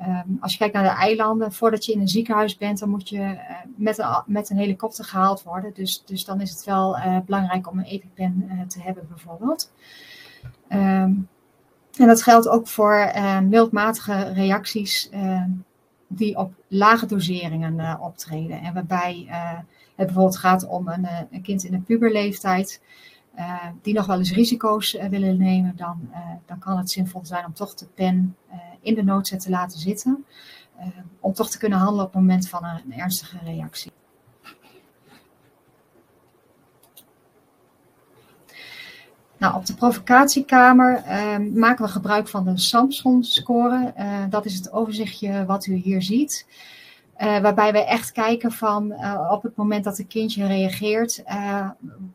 [0.07, 3.09] Um, als je kijkt naar de eilanden, voordat je in een ziekenhuis bent, dan moet
[3.09, 3.37] je
[3.75, 5.73] met, een, met een helikopter gehaald worden.
[5.73, 9.71] Dus, dus dan is het wel belangrijk om een EpiPen te hebben bijvoorbeeld.
[10.69, 11.27] Um,
[11.97, 13.11] en dat geldt ook voor
[13.49, 15.09] mildmatige reacties
[16.07, 18.61] die op lage doseringen optreden.
[18.61, 19.25] En waarbij
[19.95, 22.81] het bijvoorbeeld gaat om een, een kind in de puberleeftijd
[23.81, 26.09] die nog wel eens risico's willen nemen, dan,
[26.45, 28.35] dan kan het zinvol zijn om toch de pen
[28.81, 30.25] in de noodzet te laten zitten.
[31.19, 33.91] om toch te kunnen handelen op het moment van een, ernstige reactie.
[39.41, 43.93] Nou, op de provocatiekamer uh, maken we gebruik van de Samson-score.
[43.97, 46.45] Uh, dat is het overzichtje wat u hier ziet.
[47.21, 48.93] Uh, waarbij we echt kijken van
[49.29, 51.23] op het moment dat een kindje reageert,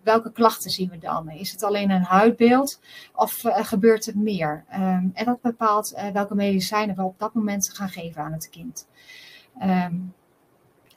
[0.02, 1.30] welke klachten zien we dan?
[1.30, 2.80] Is het alleen een huidbeeld
[3.14, 4.64] of gebeurt er meer?
[4.72, 8.88] Um, en dat bepaalt welke medicijnen we op dat moment gaan geven aan het kind.
[9.62, 10.14] Um,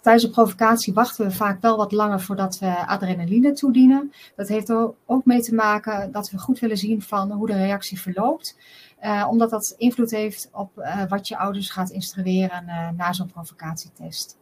[0.02, 4.14] Tijdens een provocatie wachten we vaak wel wat langer voordat we adrenaline toedienen.
[4.36, 7.58] Dat heeft er ook mee te maken dat we goed willen zien van hoe de
[7.58, 8.58] reactie verloopt.
[9.04, 13.32] Uh, omdat dat invloed heeft op uh, wat je ouders gaat instrueren uh, na zo'n
[13.32, 14.38] provocatietest.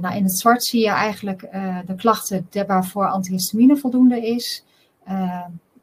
[0.00, 1.40] nou, in het zwart zie je eigenlijk
[1.86, 4.64] de klachten waarvoor antihistamine voldoende is.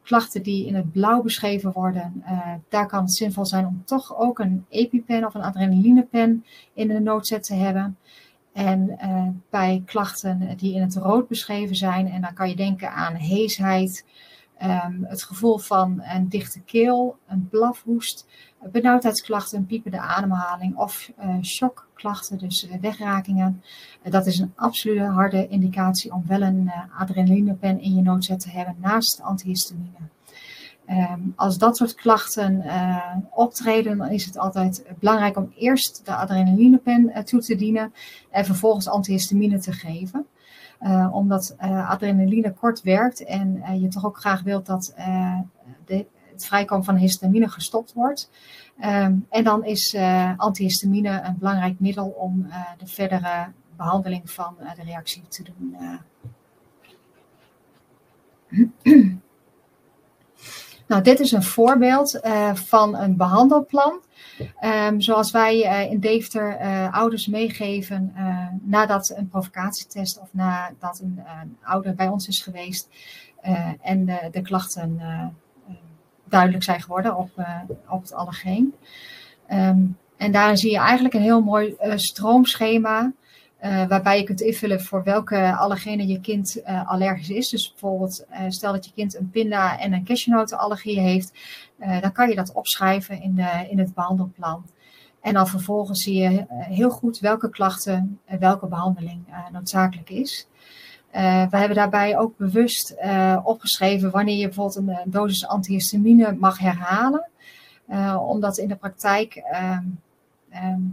[0.04, 2.24] klachten die in het blauw beschreven worden,
[2.70, 7.00] daar kan het zinvol zijn om toch ook een EpiPen of een adrenalinepen in de
[7.00, 7.98] noodzet te hebben.
[8.54, 12.92] En uh, bij klachten die in het rood beschreven zijn, en dan kan je denken
[12.92, 14.06] aan heesheid,
[14.64, 18.28] um, het gevoel van een dichte keel, een blafhoest,
[18.72, 23.64] benauwdheidsklachten, piepende ademhaling of uh, shockklachten, dus uh, wegrakingen.
[24.04, 28.76] dat is een absolute harde indicatie om wel een adrenalinepen in je noodzet te hebben
[28.80, 29.98] naast antihistamine.
[30.92, 36.16] Um, als dat soort klachten uh, optreden, dan is het altijd belangrijk om eerst de
[36.16, 37.94] adrenalinepen uh, toe te dienen
[38.30, 40.28] en vervolgens antihistamine te geven.
[40.82, 44.94] Uh, omdat adrenaline kort werkt en je toch ook graag wilt dat
[45.86, 48.30] de, het vrijkomen van histamine gestopt wordt.
[48.84, 49.96] Um, en dan is
[50.38, 55.76] antihistamine een belangrijk middel om de verdere behandeling van de reactie te doen.
[60.92, 64.00] Nou, dit is een voorbeeld uh, van een behandelplan.
[64.62, 68.14] Um, zoals wij uh, in Deventer uh, ouders meegeven
[68.62, 71.24] nadat een provocatietest of nadat een,
[71.64, 72.90] ouder bij ons is geweest
[73.82, 75.02] en de, klachten
[76.30, 77.32] duidelijk zijn geworden op,
[77.90, 78.74] op het allergeen.
[79.52, 83.12] Um, en daarin zie je eigenlijk een heel mooi stroomschema
[83.62, 87.50] uh, waarbij je kunt invullen voor welke allergenen je kind uh, allergisch is.
[87.50, 91.34] Dus bijvoorbeeld, uh, stel dat je kind een pinda- en een cashewnotenallergie heeft,
[92.02, 94.66] dan kan je dat opschrijven in, de, in het behandelplan.
[95.22, 100.48] En dan vervolgens zie je heel goed welke klachten en welke behandeling noodzakelijk is.
[101.12, 102.96] we hebben daarbij ook bewust
[103.44, 107.30] opgeschreven wanneer je bijvoorbeeld een, dosis antihistamine mag herhalen.
[108.28, 109.84] omdat in de praktijk ehm,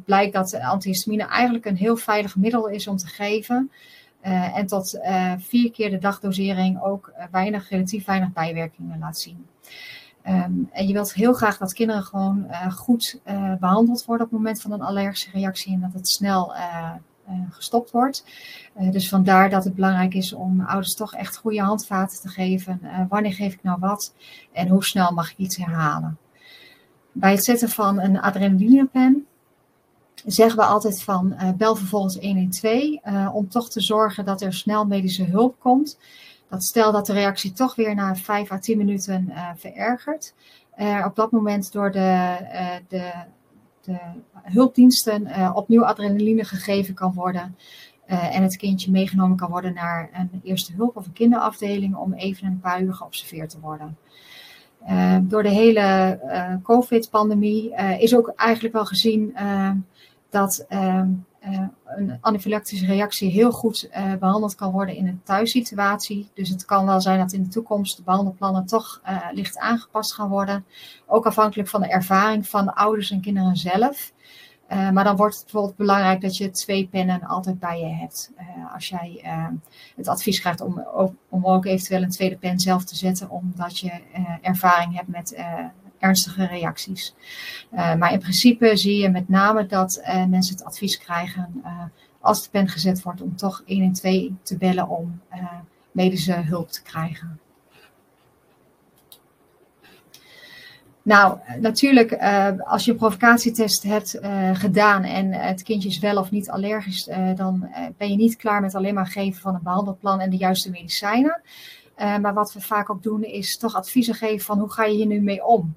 [0.05, 3.71] blijkt dat antihistamine eigenlijk een heel veilig middel is om te geven.
[4.25, 9.19] Uh, en tot uh, vier keer de dagdosering ook uh, weinig, relatief weinig bijwerkingen laat
[9.19, 9.47] zien.
[10.27, 13.21] Um, en je wilt heel graag dat kinderen gewoon goed
[13.61, 16.53] behandeld worden op het moment van een allergische reactie en dat het snel
[17.51, 18.25] gestopt wordt.
[18.91, 22.81] dus vandaar dat het belangrijk is om ouders toch echt goede handvaten te geven.
[23.09, 24.15] wanneer geef ik nou wat
[24.53, 26.19] en hoe snel mag ik iets herhalen?
[27.13, 29.27] Bij het zetten van een adrenalinepen
[30.27, 34.53] zeggen we altijd van uh, bel vervolgens 112 uh, om toch te zorgen dat er
[34.53, 35.99] snel medische hulp komt.
[36.49, 40.35] Dat stel dat de reactie toch weer na 5 à 10 minuten uh, verergert.
[41.05, 42.37] op dat moment door de,
[42.89, 43.13] de,
[43.81, 43.99] de
[44.43, 47.57] hulpdiensten opnieuw adrenaline gegeven kan worden.
[48.07, 52.47] en het kindje meegenomen kan worden naar een eerste hulp of een kinderafdeling om even
[52.47, 53.97] een paar uur geobserveerd te worden.
[55.29, 59.37] door de hele COVID-pandemie is ook eigenlijk wel gezien
[60.31, 61.11] dat ehm,
[61.47, 66.31] uh, een anafylactische reactie heel goed uh, behandeld kan worden in een thuissituatie.
[66.35, 70.15] Dus het kan wel zijn dat in de toekomst de behandelplannen toch uh, licht aangepast
[70.15, 70.65] gaan worden.
[71.07, 74.13] Ook afhankelijk van de ervaring van de ouders en kinderen zelf.
[74.69, 78.33] maar dan wordt het bijvoorbeeld belangrijk dat je twee pennen altijd bij je hebt.
[78.75, 79.21] als jij
[79.97, 80.87] het advies krijgt om,
[81.29, 83.93] om ook eventueel een tweede pen zelf te zetten, omdat je
[84.43, 85.37] ervaring hebt met
[85.99, 87.15] ernstige reacties.
[87.73, 91.83] Uh, maar in principe zie je met name dat uh, mensen het advies krijgen uh,
[92.21, 95.21] als de pen gezet wordt om toch 112 te bellen om
[95.93, 97.41] medische hulp te krijgen.
[101.03, 102.13] Nou, natuurlijk,
[102.65, 104.19] als je een provocatietest hebt
[104.53, 108.75] gedaan en het kindje is wel of niet allergisch, dan ben je niet klaar met
[108.75, 111.41] alleen maar geven van een behandelplan en de juiste medicijnen.
[111.99, 115.07] Maar wat we vaak ook doen, is toch adviezen geven van hoe ga je hier
[115.07, 115.75] nu mee om.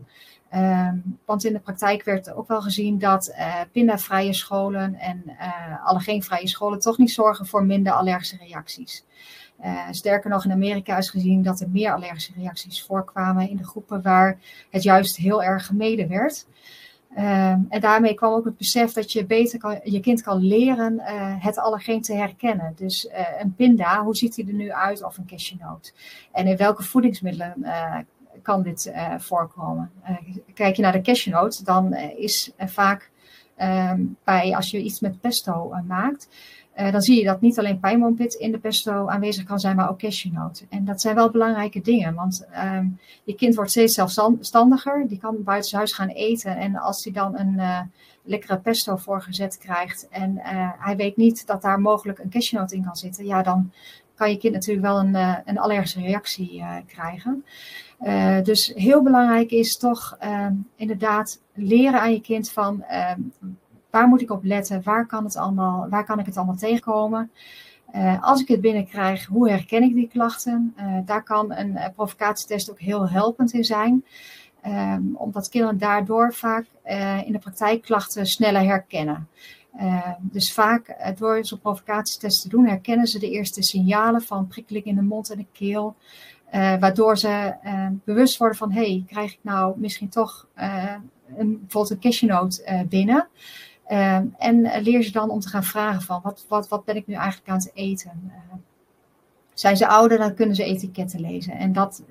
[0.56, 5.86] Um, want in de praktijk werd ook wel gezien dat uh, pindavrije scholen en uh,
[5.86, 9.06] allergeenvrije scholen toch niet zorgen voor minder allergische reacties.
[9.92, 14.02] Sterker nog, in Amerika is gezien dat er meer allergische reacties voorkwamen in de groepen
[14.02, 16.46] waar het juist heel erg gemeden werd.
[17.18, 21.00] Um, en daarmee kwam ook het besef dat je beter kan, je kind kan leren
[21.40, 22.74] het allergeen te herkennen.
[22.76, 25.94] Dus een pinda, hoe ziet hij er nu uit of een cashewnoot?
[26.32, 27.54] En in welke voedingsmiddelen
[28.42, 29.92] kan dit voorkomen.
[30.54, 33.12] Kijk je naar de cashewnoot, dan is vaak
[33.56, 36.28] ehm, bij, als je iets met pesto maakt,
[36.76, 39.98] dan zie je dat niet alleen pijnboompit in de pesto aanwezig kan zijn, maar ook
[39.98, 40.66] cashewnoot.
[40.70, 45.44] En dat zijn wel belangrijke dingen, want um, je kind wordt steeds zelfstandiger, die kan
[45.44, 47.62] buiten huis gaan eten en als hij dan een
[48.24, 50.40] lekkere pesto voorgezet krijgt en
[50.80, 53.72] hij weet niet dat daar mogelijk een cashewnoot in kan zitten, ja, dan
[54.16, 57.46] kan je kind natuurlijk wel een, een allergische reactie krijgen.
[58.44, 63.12] Dus heel belangrijk is toch uh, inderdaad leren aan je kind van uh,
[63.92, 67.32] waar moet ik op letten, waar kan, het allemaal, waar kan ik het allemaal tegenkomen.
[67.92, 70.76] Eh, als ik het binnenkrijg, hoe herken ik die klachten?
[71.06, 74.06] daar kan een provocatietest ook heel helpend in zijn.
[74.62, 76.66] Ehm, omdat kinderen daardoor vaak
[77.26, 79.28] in de praktijk klachten sneller herkennen.
[80.20, 84.96] dus vaak door zo'n provocatietest te doen, herkennen ze de eerste signalen van prikkeling in
[84.96, 85.96] de mond en de keel.
[86.52, 87.54] Waardoor ze
[88.04, 93.28] bewust worden van, hey, krijg ik nou misschien toch een, bijvoorbeeld een cashewnoot binnen?
[94.38, 97.14] En leer ze dan om te gaan vragen van, wat, wat, wat ben ik nu
[97.14, 98.32] eigenlijk aan het eten?
[99.54, 101.54] zijn ze ouder, dan kunnen ze etiketten lezen.
[101.54, 102.04] En dat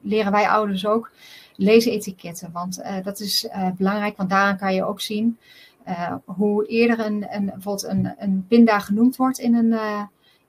[0.00, 1.10] leren wij ouders ook,
[1.56, 2.52] lezen etiketten.
[2.52, 5.38] Want dat is belangrijk, want daaraan kan je ook zien
[6.24, 9.78] hoe eerder een, een, bijvoorbeeld een, een pinda genoemd wordt in een,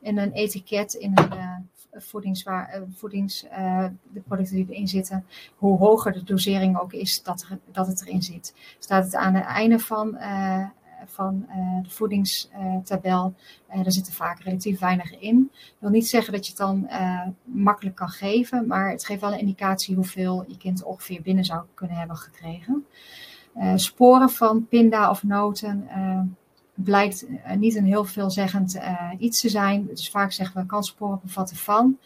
[0.01, 5.25] in een etiket, in een voedingswaar, eh, voedings, uh, de producten die erin zitten,
[5.55, 8.53] hoe hoger de dosering ook is dat, dat het erin zit.
[8.79, 10.65] Staat het aan het einde van, uh,
[11.05, 11.45] van
[11.83, 13.33] de voedingstabel,
[13.67, 15.49] er zit er vaak relatief weinig in.
[15.51, 16.89] Dat wil niet zeggen dat je het dan
[17.43, 21.63] makkelijk kan geven, maar het geeft wel een indicatie hoeveel je kind ongeveer binnen zou
[21.73, 22.85] kunnen hebben gekregen.
[23.75, 25.89] sporen van pinda of noten
[26.83, 29.85] blijkt uh, niet een heel veelzeggend uh, iets te zijn.
[29.85, 31.97] Dus vaak zeggen we kan sporen bevatten van.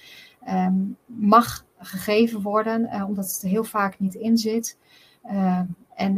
[0.49, 4.77] Um, mag gegeven worden, uh, omdat het er heel vaak niet in zit.
[5.23, 6.15] Ehm, en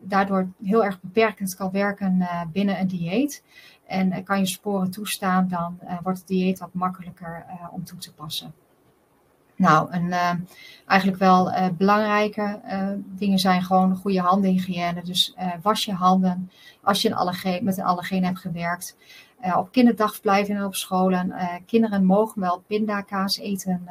[0.00, 3.42] daardoor heel erg beperkend kan werken binnen een dieet.
[3.86, 8.54] En kan je sporen toestaan, dan wordt het dieet wat makkelijker om toe te passen.
[9.62, 10.32] Nou, en, uh,
[10.86, 15.02] eigenlijk wel uh, belangrijke uh, dingen zijn gewoon goede handenhygiëne.
[15.02, 16.50] Dus was je handen
[16.82, 18.96] als je een allergeen, met een allergeen hebt gewerkt.
[19.56, 21.34] op kinderdagverblijven en op scholen.
[21.66, 23.88] kinderen mogen wel pindakaas eten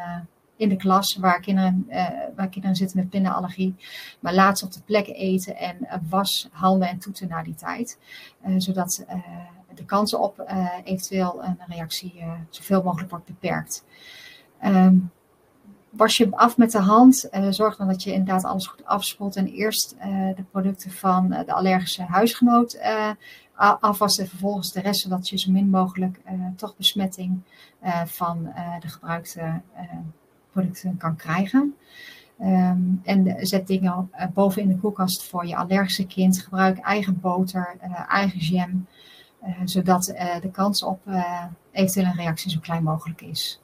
[0.56, 1.88] in de klas waar kinderen,
[2.36, 3.76] waar kinderen zitten met pindaallergie.
[4.20, 5.78] Maar laat ze op de plek eten en
[6.10, 7.98] was handen en toeten na die tijd.
[8.58, 9.06] zodat
[9.74, 10.54] de kans op
[10.84, 13.84] eventueel een reactie zoveel mogelijk wordt beperkt.
[14.64, 15.12] Um,
[15.92, 17.28] was je af met de hand.
[17.32, 19.36] Uh, zorg dan dat je inderdaad alles goed afspoelt.
[19.36, 22.80] En eerst uh, de producten van uh, de allergische huisgenoot
[23.56, 24.24] afwassen.
[24.24, 26.22] En vervolgens de rest, zodat je zo min mogelijk
[26.56, 27.42] toch besmetting
[28.06, 29.62] van de gebruikte
[30.52, 31.76] producten kan krijgen.
[32.40, 36.42] Um, en zet dingen boven in de koelkast voor je allergische kind.
[36.42, 37.76] Gebruik eigen boter,
[38.08, 38.88] eigen jam.
[39.66, 40.04] zodat
[40.42, 41.00] de kans op
[41.72, 43.62] eventueel een reactie zo klein mogelijk is.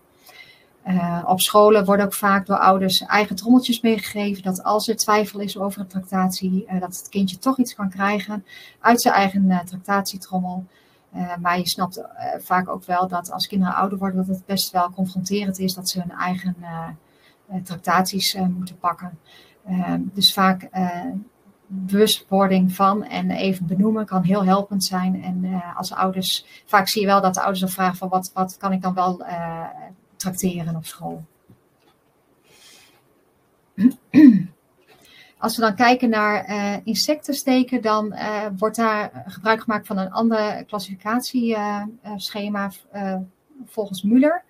[1.25, 4.43] Op scholen worden ook vaak door ouders eigen trommeltjes meegegeven.
[4.43, 8.45] Dat als er twijfel is over een tractatie, dat het kindje toch iets kan krijgen
[8.79, 10.65] uit zijn eigen tractatietrommel.
[11.41, 12.01] maar je snapt
[12.39, 15.89] vaak ook wel dat als kinderen ouder worden, dat het best wel confronterend is dat
[15.89, 16.55] ze hun eigen
[17.63, 19.19] tractaties moeten pakken.
[20.13, 20.69] dus vaak
[21.67, 25.23] bewustwording van en even benoemen kan heel helpend zijn.
[25.23, 28.57] En als ouders, vaak zie je wel dat de ouders dan vragen van wat, wat
[28.57, 29.25] kan ik dan wel
[30.17, 31.23] tracteren op school.
[35.37, 38.15] Als we dan kijken naar uh, insectensteken, dan
[38.57, 42.71] wordt daar gebruik gemaakt van een ander klassificatieschema
[43.65, 44.43] volgens Muller.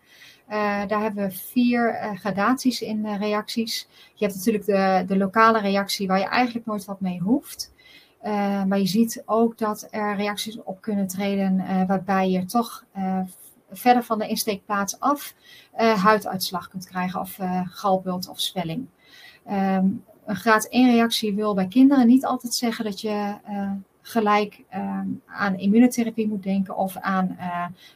[0.50, 3.88] Uh, daar hebben we vier uh, gradaties in uh, reacties.
[4.14, 7.74] Je hebt natuurlijk de, de lokale reactie waar je eigenlijk nooit wat mee hoeft.
[8.68, 11.58] maar je ziet ook dat er reacties op kunnen treden
[11.88, 12.86] waarbij je toch
[13.72, 15.34] verder van de insteekplaats af
[15.76, 18.88] huiduitslag kunt krijgen of galbult of zwelling.
[19.50, 23.36] Um, een graad 1 reactie wil bij kinderen niet altijd zeggen dat je
[24.02, 27.38] gelijk ehm, aan immunotherapie moet denken of aan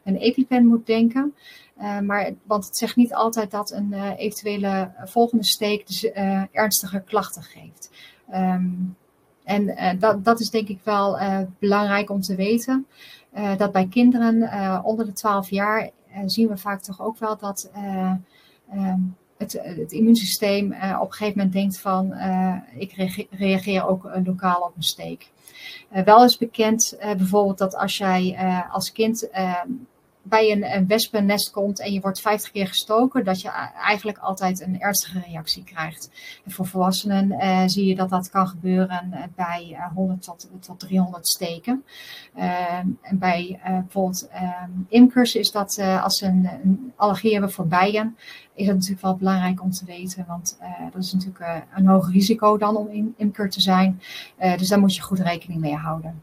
[0.04, 1.36] een EpiPen moet denken.
[2.04, 6.12] Maar, want het zegt niet altijd dat een eventuele volgende steek dus,
[6.52, 7.92] ernstige klachten geeft.
[8.34, 8.96] Um,
[9.44, 11.20] en dat, dat is denk ik wel
[11.60, 12.88] belangrijk om te weten.
[13.58, 15.90] Dat bij kinderen onder de 12 jaar
[16.26, 17.72] zien we vaak toch ook wel dat
[18.74, 22.14] um, het, het, immuunsysteem op een gegeven moment denkt van
[22.74, 22.94] ik
[23.30, 25.32] reageer ook lokaal op een steek.
[26.06, 28.38] wel is bekend bijvoorbeeld dat als jij
[28.72, 29.70] als kind ehm,
[30.24, 34.62] bij een, een wespennest komt en je wordt 50 keer gestoken, dat je eigenlijk altijd
[34.62, 36.12] een ernstige reactie krijgt.
[36.46, 40.80] En voor volwassenen uh, zie je dat dat kan gebeuren eh, bij 100 tot, tot
[40.80, 41.84] 300 steken.
[42.38, 48.18] Uh, en bij bijvoorbeeld ehm, imkers is dat als ze een, allergie hebben voor bijen,
[48.54, 50.58] is dat natuurlijk wel belangrijk om te weten, want
[50.94, 54.02] dat is natuurlijk een hoog risico dan om in, imker te zijn.
[54.58, 56.22] dus daar moet je goed rekening mee houden.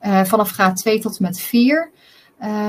[0.00, 1.94] vanaf graad 2 tot en met 4 Um,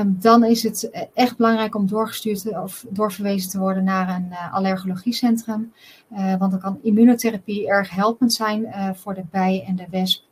[0.06, 4.54] dan is het eh, echt belangrijk om doorgestuurd of doorverwezen te worden naar een uh,
[4.54, 5.72] allergologiecentrum.
[6.12, 10.22] Uh, want dan kan immunotherapie erg helpend zijn voor de bij en de wesp.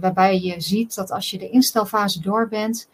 [0.00, 2.88] waarbij je ziet dat als je de instelfase door bent,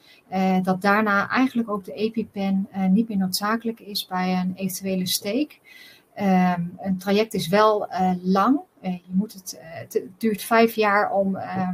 [0.62, 5.60] dat daarna eigenlijk ook de EpiPen niet meer noodzakelijk is bij een eventuele steek.
[6.18, 7.88] Um, een traject is wel
[8.22, 11.68] lang, uh, je moet het, uh, het, duurt vijf jaar om uh,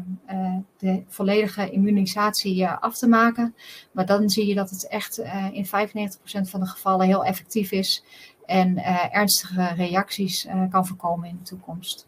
[0.78, 3.54] de volledige immunisatie af te maken.
[3.92, 5.18] Maar dan zie je dat het echt
[5.52, 5.68] in 95%
[6.42, 8.04] van de gevallen heel effectief is
[8.46, 12.06] en ernstige reacties kan voorkomen in de toekomst.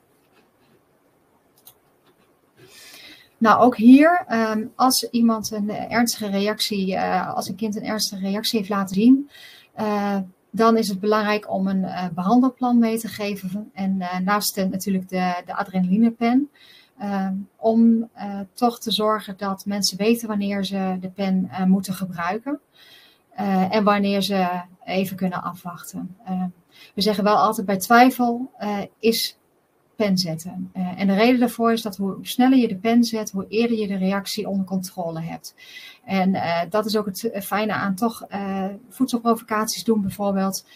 [3.38, 8.58] Nou, ook hier, um, als iemand een ernstige reactie, als een kind een ernstige reactie
[8.58, 9.30] heeft laten zien,
[10.50, 13.70] dan is het belangrijk om een uh, behandelplan mee te geven.
[13.74, 16.50] En uh, naast natuurlijk de, de adrenalinepen.
[17.02, 22.60] Uh, om uh, toch te zorgen dat mensen weten wanneer ze de pen moeten gebruiken.
[23.70, 26.16] en wanneer ze even kunnen afwachten.
[26.94, 28.50] we zeggen wel altijd bij twijfel
[28.98, 29.37] is
[29.98, 30.70] pen zetten.
[30.76, 33.78] Uh, en de reden daarvoor is dat hoe sneller je de pen zet, hoe eerder
[33.78, 35.54] je de reactie onder controle hebt.
[36.04, 38.26] En uh, dat is ook het fijne aan toch
[38.88, 40.66] voedselprovocaties doen bijvoorbeeld.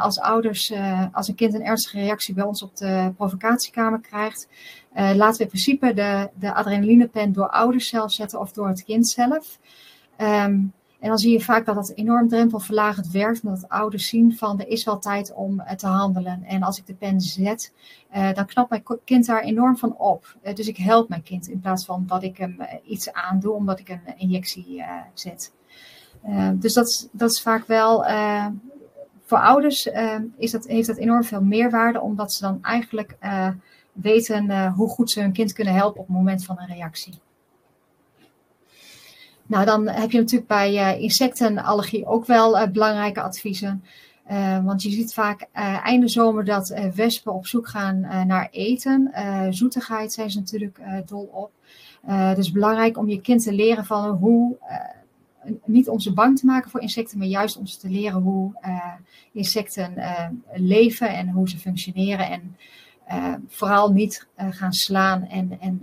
[0.00, 0.72] als ouders,
[1.12, 4.48] als een kind een ernstige reactie bij ons op de provocatiekamer krijgt,
[4.94, 9.08] laten we in principe de, de adrenalinepen door ouders zelf zetten of door het kind
[9.08, 9.58] zelf.
[10.18, 10.72] Um,
[11.04, 14.68] en dan zie je vaak dat dat enorm drempelverlagend werkt, omdat ouders zien van er
[14.68, 16.44] is wel tijd om uh, te handelen.
[16.44, 17.72] En als ik de pen zet,
[18.16, 20.36] uh, dan knapt mijn kind daar enorm van op.
[20.42, 23.78] Uh, dus ik help mijn kind in plaats van dat ik hem iets aandoe omdat
[23.78, 24.84] ik een injectie
[25.14, 25.52] zet.
[26.54, 28.04] dus dat is, dat is vaak wel,
[29.24, 29.88] voor ouders
[30.36, 33.16] is dat, heeft dat enorm veel meerwaarde, omdat ze dan eigenlijk
[33.92, 37.23] weten hoe goed ze hun kind kunnen helpen op het moment van een reactie.
[39.46, 43.84] Nou, dan heb je natuurlijk bij uh, insectenallergie ook wel uh, belangrijke adviezen.
[44.30, 45.46] Uh, want je ziet vaak
[45.82, 49.12] einde zomer dat wespen op zoek gaan naar eten.
[49.50, 51.50] zoetigheid zijn ze natuurlijk dol op.
[52.34, 54.56] dus belangrijk om je kind te leren van hoe,
[55.64, 58.52] niet om ze bang te maken voor insecten, maar juist om ze te leren hoe
[59.32, 59.94] insecten
[60.54, 62.30] leven en hoe ze functioneren.
[62.30, 62.56] En
[63.48, 65.80] vooral niet gaan slaan en, en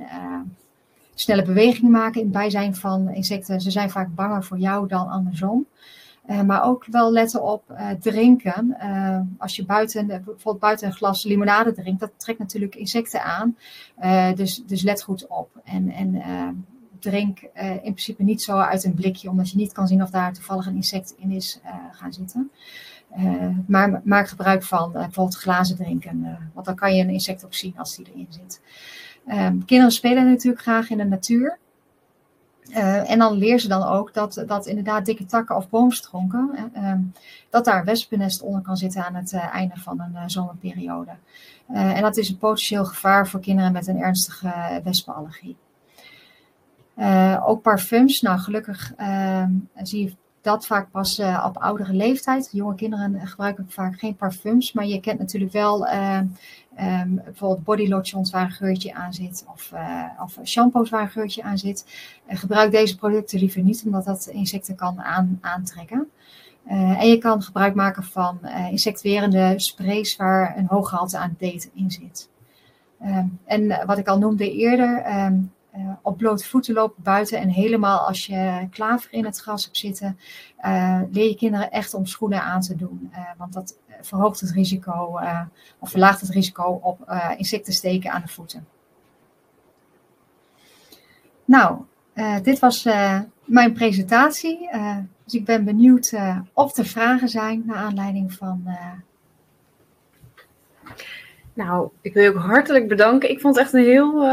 [1.22, 3.61] snelle bewegingen maken in het bijzijn van insecten.
[3.61, 5.65] Ze zijn vaak banger voor jou dan andersom.
[6.30, 8.78] Uh, maar ook wel letten op uh, drinken.
[8.82, 13.55] Uh, als je buiten, bijvoorbeeld buiten een glas limonade drinkt, dat trekt natuurlijk insecten aan.
[14.36, 15.49] dus, dus let goed op.
[15.63, 16.24] En, en
[16.99, 20.34] drink in principe niet zo uit een blikje, omdat je niet kan zien of daar
[20.34, 21.59] toevallig een insect in is
[21.91, 22.51] gaan zitten.
[23.67, 27.74] maar maak gebruik van bijvoorbeeld glazen drinken, want dan kan je een insect ook zien
[27.78, 28.61] als die erin zit.
[29.28, 31.59] Ehm, kinderen spelen natuurlijk graag in de natuur.
[32.69, 36.93] Uh, en dan leer ze dan ook dat, dat inderdaad dikke takken of boomstronken, uh,
[37.49, 41.11] dat daar wespennest onder kan zitten aan het uh, einde van een zomerperiode.
[41.67, 45.57] en dat is een potentieel gevaar voor kinderen met een ernstige wespenallergie.
[47.45, 52.49] ook parfums, nou gelukkig ehm, zie je dat vaak pas op oudere leeftijd.
[52.51, 55.88] Jonge kinderen gebruiken vaak geen parfums, maar je kent natuurlijk wel
[56.80, 61.09] Um, bijvoorbeeld body lotions waar een geurtje aan zit of, uh, of shampoos waar een
[61.09, 61.86] geurtje aan zit.
[62.30, 66.09] Uh, gebruik deze producten liever niet, omdat dat insecten kan aan, aantrekken.
[66.67, 71.69] Uh, en je kan gebruik maken van insectwerende sprays waar een hoog gehalte aan date
[71.74, 72.30] in zit.
[73.01, 75.51] Um, en wat ik al noemde eerder, um,
[76.01, 80.19] op blote voeten lopen buiten en helemaal als je klaver in het gras hebt zitten,
[81.11, 83.11] leer je kinderen echt om schoenen aan te doen.
[83.38, 85.41] want dat verhoogt het risico uh,
[85.80, 88.68] of verlaagt het risico op uh, insecten steken aan de voeten.
[91.45, 91.78] Nou,
[92.16, 92.88] uh, dit was
[93.45, 94.70] mijn presentatie.
[95.24, 96.14] dus ik ben benieuwd
[96.54, 98.78] of er vragen zijn naar aanleiding van.
[101.54, 103.30] Nou, ik wil je ook hartelijk bedanken.
[103.30, 104.26] Ik vond het echt een heel,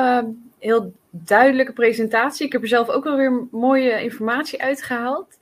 [0.58, 2.46] heel duidelijke presentatie.
[2.46, 5.37] Ik heb er zelf ook wel weer mooie informatie uitgehaald.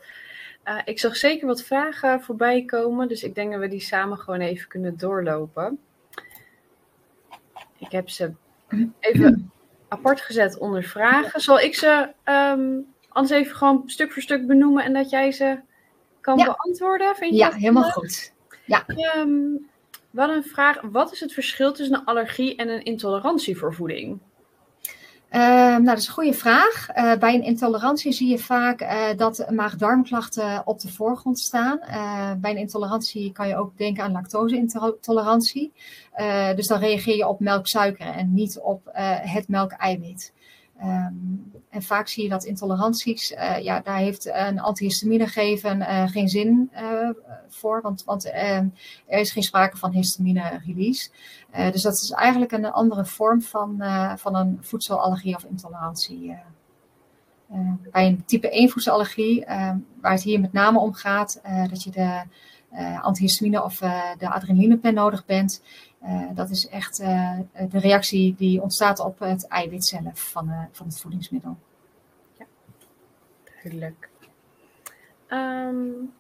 [0.69, 4.19] Uh, ik zag zeker wat vragen voorbij komen, dus ik denk dat we die samen
[4.19, 5.79] gewoon even kunnen doorlopen.
[7.79, 8.33] Ik heb ze
[9.01, 9.53] even
[9.89, 11.41] apart gezet onder vragen.
[11.41, 15.61] Zal ik ze um, anders even gewoon stuk voor stuk benoemen en dat jij ze
[16.21, 17.17] kan beantwoorden?
[17.17, 18.33] Vind je ja, helemaal goed.
[18.65, 18.85] Ja.
[19.17, 19.69] Um,
[20.11, 20.81] we hadden een vraag.
[20.81, 24.19] Wat is het verschil tussen een allergie en een intolerantie voor voeding?
[25.37, 26.89] Uh, nou, dat is een goede vraag.
[26.97, 31.81] Uh, bij een intolerantie zie je vaak uh, dat maag-darmklachten op de voorgrond staan.
[31.81, 35.73] Eh, bij een intolerantie kan je ook denken aan lactose-intolerantie.
[36.55, 38.81] dus dan reageer je op melksuiker en niet op
[39.23, 40.33] het melkeiwit.
[40.83, 46.09] Um, en vaak zie je dat intoleranties, uh, ja, daar heeft een antihistamine geven uh,
[46.09, 47.09] geen zin uh,
[47.49, 48.71] voor, want, want er
[49.07, 51.11] is geen sprake van histamine release.
[51.73, 53.83] dus dat is eigenlijk een andere vorm van,
[54.17, 56.37] van een voedselallergie of intolerantie.
[57.91, 59.45] bij een type 1 voedselallergie,
[60.01, 62.23] waar het hier met name om gaat, dat je de
[63.01, 63.79] antihistamine of
[64.19, 65.63] de adrenalinepen nodig bent,
[66.35, 67.39] dat is echt uh,
[67.71, 71.57] de reactie die ontstaat op het eiwit zelf van, uh, van het voedingsmiddel.
[72.39, 72.45] Ja,
[73.45, 74.09] duidelijk.
[75.29, 76.13] Um,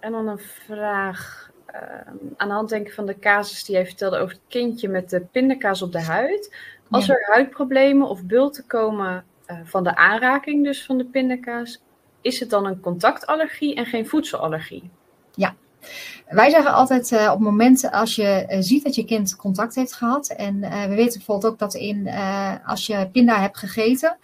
[0.00, 4.18] en dan een vraag um, aan de hand denken van de casus die jij vertelde
[4.18, 6.56] over het kindje met de pindakaas op de huid.
[6.90, 7.14] Als ja.
[7.14, 9.24] er huidproblemen of bulten komen
[9.64, 11.82] van de aanraking dus van de pindakaas,
[12.20, 14.90] is het dan een contactallergie en geen voedselallergie?
[15.34, 15.54] Ja,
[16.28, 19.92] wij zeggen altijd uh, op momenten als je uh, ziet dat je kind contact heeft
[19.92, 20.28] gehad.
[20.28, 22.10] En uh, we weten bijvoorbeeld ook dat in,
[22.66, 24.16] als je pinda hebt gegeten,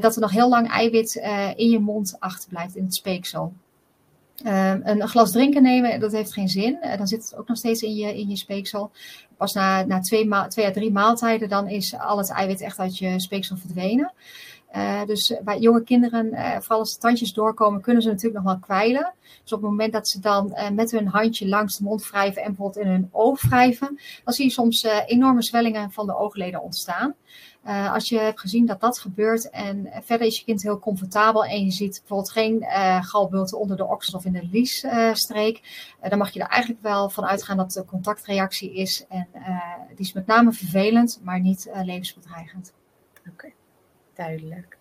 [0.00, 1.14] dat er nog heel lang eiwit
[1.56, 3.52] in je mond achterblijft, in het speeksel.
[4.42, 6.78] een glas drinken nemen, dat heeft geen zin.
[6.96, 8.90] dan zit het ook nog steeds in je, in je speeksel.
[9.36, 12.98] Pas na, na twee, twee à drie maaltijden, dan is al het eiwit echt uit
[12.98, 14.12] je speeksel verdwenen.
[14.76, 18.52] Uh, dus bij jonge kinderen, uh, vooral als de tandjes doorkomen, kunnen ze natuurlijk nog
[18.52, 19.12] wel kwijlen.
[19.42, 22.48] Dus op het moment dat ze dan met hun handje langs de mond wrijven en
[22.48, 27.14] bijvoorbeeld in hun oog wrijven, dan zie je soms enorme zwellingen van de oogleden ontstaan.
[27.92, 31.64] als je hebt gezien dat dat gebeurt en verder is je kind heel comfortabel en
[31.64, 32.64] je ziet bijvoorbeeld geen
[33.04, 35.62] galbulten onder de oksel of in de liesstreek,
[36.08, 39.04] dan mag je er eigenlijk wel van uitgaan dat een contactreactie is.
[39.08, 39.28] En
[39.88, 42.72] die is met name vervelend, maar niet levensbedreigend.
[43.32, 43.52] Oké.
[44.24, 44.78] Duidelijk.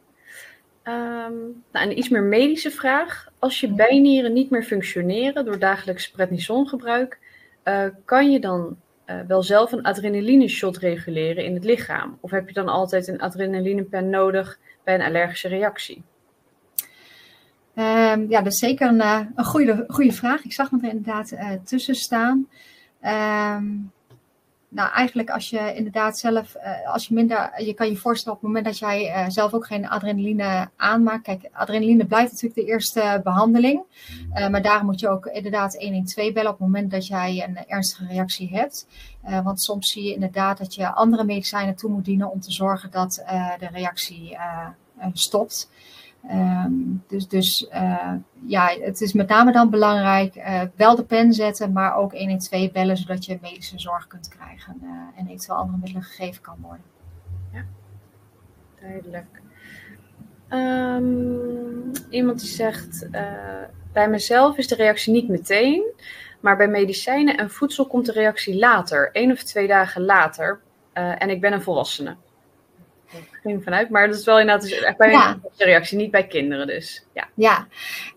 [0.83, 3.27] Um, nou, een iets meer medische vraag.
[3.39, 7.19] Als je bijnieren niet meer functioneren door dagelijks prednisongebruik,
[7.63, 12.17] uh, kan je dan uh, wel zelf een adrenaline shot reguleren in het lichaam?
[12.21, 16.03] Of heb je dan altijd een adrenalinepen nodig bij een allergische reactie?
[17.75, 20.43] Um, ja, dat is zeker een, uh, een goede, goede vraag.
[20.43, 21.33] Ik zag me er inderdaad
[21.63, 22.47] tussen staan.
[23.03, 23.91] Um,
[24.71, 28.43] nou, eigenlijk als je inderdaad zelf, uh, als je minder, je kan je voorstellen op
[28.43, 31.23] het moment dat jij uh, zelf ook geen adrenaline aanmaakt.
[31.23, 33.81] Kijk, adrenaline blijft natuurlijk de eerste behandeling.
[34.33, 37.67] Uh, maar daarom moet je ook inderdaad 112 bellen op het moment dat jij een
[37.67, 38.87] ernstige reactie hebt.
[39.43, 42.91] want soms zie je inderdaad dat je andere medicijnen toe moet dienen om te zorgen
[42.91, 43.23] dat
[43.59, 44.37] de reactie
[45.13, 45.69] stopt.
[46.25, 48.13] Um, dus dus uh,
[48.45, 52.71] ja, het is met name dan belangrijk uh, wel de pen zetten, maar ook 112
[52.71, 56.85] bellen, zodat je medische zorg kunt krijgen uh, en eventueel andere middelen gegeven kan worden.
[57.53, 57.65] Ja,
[58.81, 59.41] duidelijk.
[60.49, 63.07] Um, iemand die zegt,
[63.93, 65.83] bij mezelf is de reactie niet meteen,
[66.39, 70.61] maar bij medicijnen en voedsel komt de reactie later, één of twee dagen later.
[70.93, 72.15] En ik ben een volwassene.
[73.11, 75.39] Ik ging vanuit, maar dat is wel inderdaad dus echt bij ja.
[75.57, 77.05] een reactie, niet bij kinderen dus.
[77.13, 77.27] Ja.
[77.33, 77.67] ja,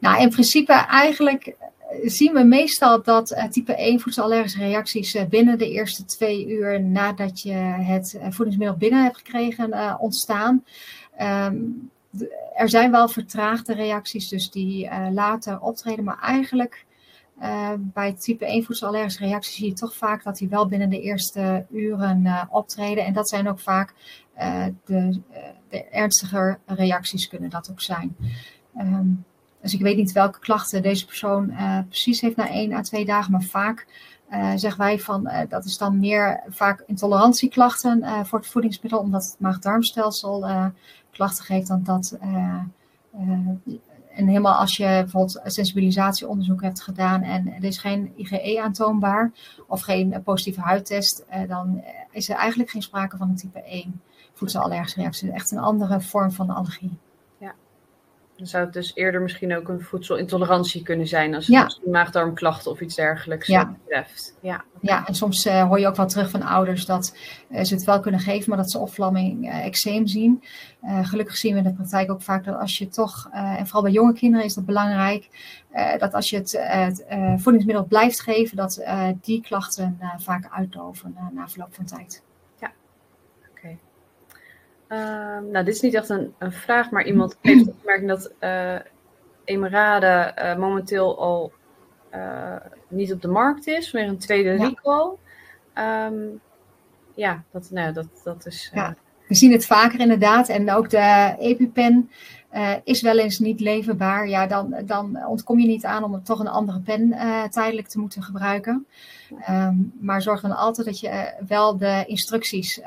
[0.00, 1.54] nou in principe eigenlijk
[2.02, 6.80] zien we meestal dat uh, type 1 voedselallergische reacties uh, binnen de eerste twee uur
[6.80, 10.64] nadat je het voedingsmiddel binnen hebt gekregen ontstaan.
[11.20, 11.90] Um,
[12.54, 16.84] er zijn wel vertraagde reacties, dus die later optreden, maar eigenlijk
[17.78, 21.66] bij type 1 voedselallergische reacties zie je toch vaak dat die wel binnen de eerste
[21.70, 23.04] uren optreden.
[23.04, 23.94] En dat zijn ook vaak
[24.84, 25.20] de,
[25.68, 28.16] de ernstiger reacties kunnen dat ook zijn.
[28.78, 29.24] Um,
[29.62, 33.04] dus ik weet niet welke klachten deze persoon uh, precies heeft na één à twee
[33.04, 33.86] dagen, maar vaak
[34.30, 39.24] uh, zeggen wij van uh, dat is dan meer vaak intolerantieklachten voor het voedingsmiddel, omdat
[39.24, 40.46] het maag-darmstelsel
[41.10, 42.18] klachten geeft dan dat.
[44.14, 49.32] En helemaal als je bijvoorbeeld sensibilisatieonderzoek hebt gedaan en er is geen IgE aantoonbaar
[49.66, 54.00] of geen positieve huidtest, dan is er eigenlijk geen sprake van een type 1
[54.32, 55.32] voedselallergische reactie.
[55.32, 56.98] Echt een andere vorm van allergie.
[58.42, 61.90] Dan zou het dus eerder misschien ook een voedselintolerantie kunnen zijn als het ja.
[61.90, 63.76] maagdarmklachten of iets dergelijks ja.
[63.84, 64.36] betreft.
[64.40, 67.16] Ja, ja en soms uh, hoor je ook wel terug van ouders dat
[67.50, 70.42] uh, ze het wel kunnen geven, maar dat ze opvlamming, uh, eczeem zien.
[71.02, 73.92] gelukkig zien we in de praktijk ook vaak dat als je toch, en vooral bij
[73.92, 75.28] jonge kinderen is dat belangrijk,
[75.98, 77.04] dat als je het, het
[77.36, 78.84] voedingsmiddel blijft geven, dat
[79.20, 82.22] die klachten vaak uitdoven na verloop van tijd.
[84.92, 88.32] Ehm, nou, dit is niet echt een, een vraag, maar iemand heeft de opmerking dat
[88.40, 88.78] uh,
[89.46, 91.52] uh, momenteel al
[92.14, 92.56] uh,
[92.88, 94.64] niet op de markt is, weer een tweede ja.
[94.64, 95.10] recall.
[95.74, 96.40] Um,
[97.14, 98.70] ja, dat, nou, dat, dat is.
[98.74, 98.96] Ja,
[99.28, 100.48] we zien het vaker inderdaad.
[100.48, 102.10] En ook de EpiPen
[102.84, 104.28] is wel eens niet leverbaar.
[104.28, 107.16] Ja, dan, dan ontkom je niet aan om toch een andere pen
[107.50, 108.86] tijdelijk te moeten gebruiken.
[109.50, 112.80] Um, maar zorg dan altijd dat je wel de instructies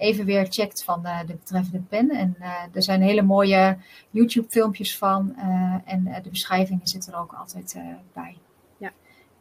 [0.00, 2.10] even weer checkt van de, de betreffende pen.
[2.10, 3.76] En uh, er zijn hele mooie
[4.10, 5.34] YouTube-filmpjes van.
[5.36, 7.76] Uh, en de beschrijvingen zitten er ook altijd
[8.12, 8.36] bij.
[8.76, 8.90] Ja.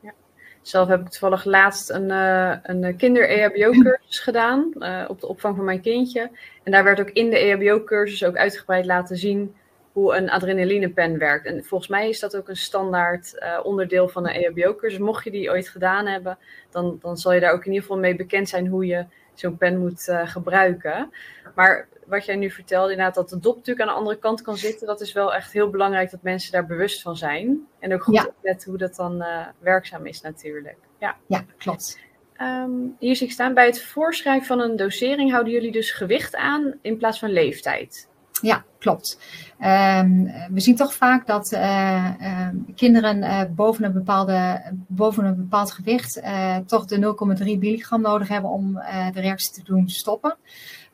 [0.02, 0.14] ja.
[0.62, 4.74] Zelf heb ik toevallig laatst een, een kinder-EHBO-cursus gedaan
[5.08, 6.32] op de opvang van mijn kindje.
[6.64, 9.56] En daar werd ook in de EHBO-cursus ook uitgebreid laten zien
[9.92, 11.46] hoe een adrenalinepen werkt.
[11.46, 15.00] En volgens mij is dat ook een standaard onderdeel van een EHBO-cursus.
[15.00, 16.38] Mocht je die ooit gedaan hebben,
[16.70, 19.06] dan, dan zal je daar ook in ieder geval mee bekend zijn hoe je
[19.40, 21.12] zo'n pen moet uh, gebruiken.
[21.56, 24.58] Maar wat jij nu vertelde, inderdaad, dat de dop natuurlijk aan de andere kant kan
[24.58, 27.68] zitten, dat is wel echt heel belangrijk dat mensen daar bewust van zijn.
[27.80, 28.26] En ook goed ja.
[28.26, 30.78] opletten hoe dat dan uh, werkzaam is natuurlijk.
[31.00, 32.00] Ja, ja klopt.
[32.42, 36.36] Um, hier zie ik staan, bij het voorschrijven van een dosering houden jullie dus gewicht
[36.36, 38.09] aan in plaats van leeftijd.
[38.42, 39.18] Ja, klopt.
[39.60, 45.36] Um, we zien toch vaak dat uh, uh, kinderen uh, boven, een bepaalde, boven een
[45.36, 46.22] bepaald gewicht
[46.66, 48.74] toch de 0,3 milligram nodig hebben om
[49.14, 50.38] de reactie te doen stoppen.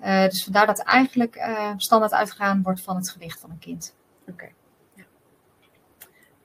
[0.02, 3.96] dus vandaar dat eigenlijk standaard uitgegaan wordt van het gewicht van een kind.
[4.30, 4.48] Oké.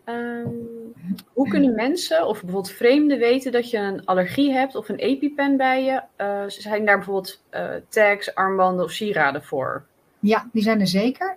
[0.04, 0.94] Um,
[1.32, 5.56] hoe kunnen mensen of bijvoorbeeld vreemden weten dat je een allergie hebt of een EpiPen
[5.56, 6.02] bij je?
[6.46, 7.42] zijn daar bijvoorbeeld
[7.88, 9.88] tags, armbanden of sieraden voor?
[10.20, 11.36] Ja, die zijn er zeker.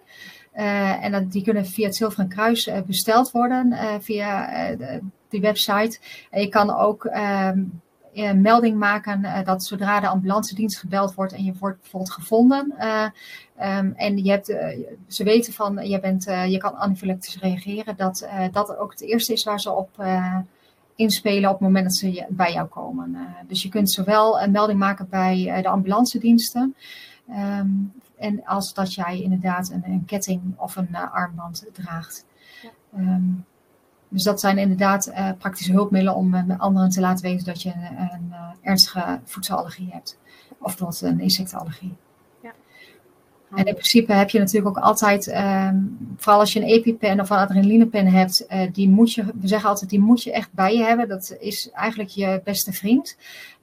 [0.56, 4.50] Uh, en dat, die kunnen via het Zilveren Kruis uh, besteld worden uh, via
[5.30, 6.00] die website.
[6.30, 7.64] En je kan ook ehm,
[8.14, 12.74] een melding maken dat zodra de ambulance dienst gebeld wordt en je wordt bijvoorbeeld gevonden.
[13.62, 14.46] Um, en je hebt,
[15.08, 17.98] ze weten van je, bent, je kan anafylactisch reageren.
[17.98, 20.06] Dat dat ook het eerste is waar ze op
[20.96, 23.18] inspelen op het moment dat ze bij jou komen.
[23.48, 26.76] dus je kunt zowel een melding maken bij de ambulance diensten.
[27.30, 27.94] Um,
[28.24, 32.26] en als dat jij inderdaad een, een ketting of een uh, armband draagt.
[32.62, 33.00] Ja.
[33.00, 33.46] Um,
[34.08, 37.74] dus dat zijn inderdaad uh, praktische hulpmiddelen om uh, anderen te laten weten dat je
[37.74, 40.20] een, een ernstige voedselallergie hebt.
[40.50, 41.96] Of bijvoorbeeld een insectenallergie.
[43.56, 47.30] En in principe heb je natuurlijk ook altijd, um, vooral als je een EpiPen of
[47.30, 50.76] een adrenalinepen hebt, uh, die moet je, we zeggen altijd, die moet je echt bij
[50.76, 51.08] je hebben.
[51.08, 53.18] Dat is eigenlijk je beste vriend.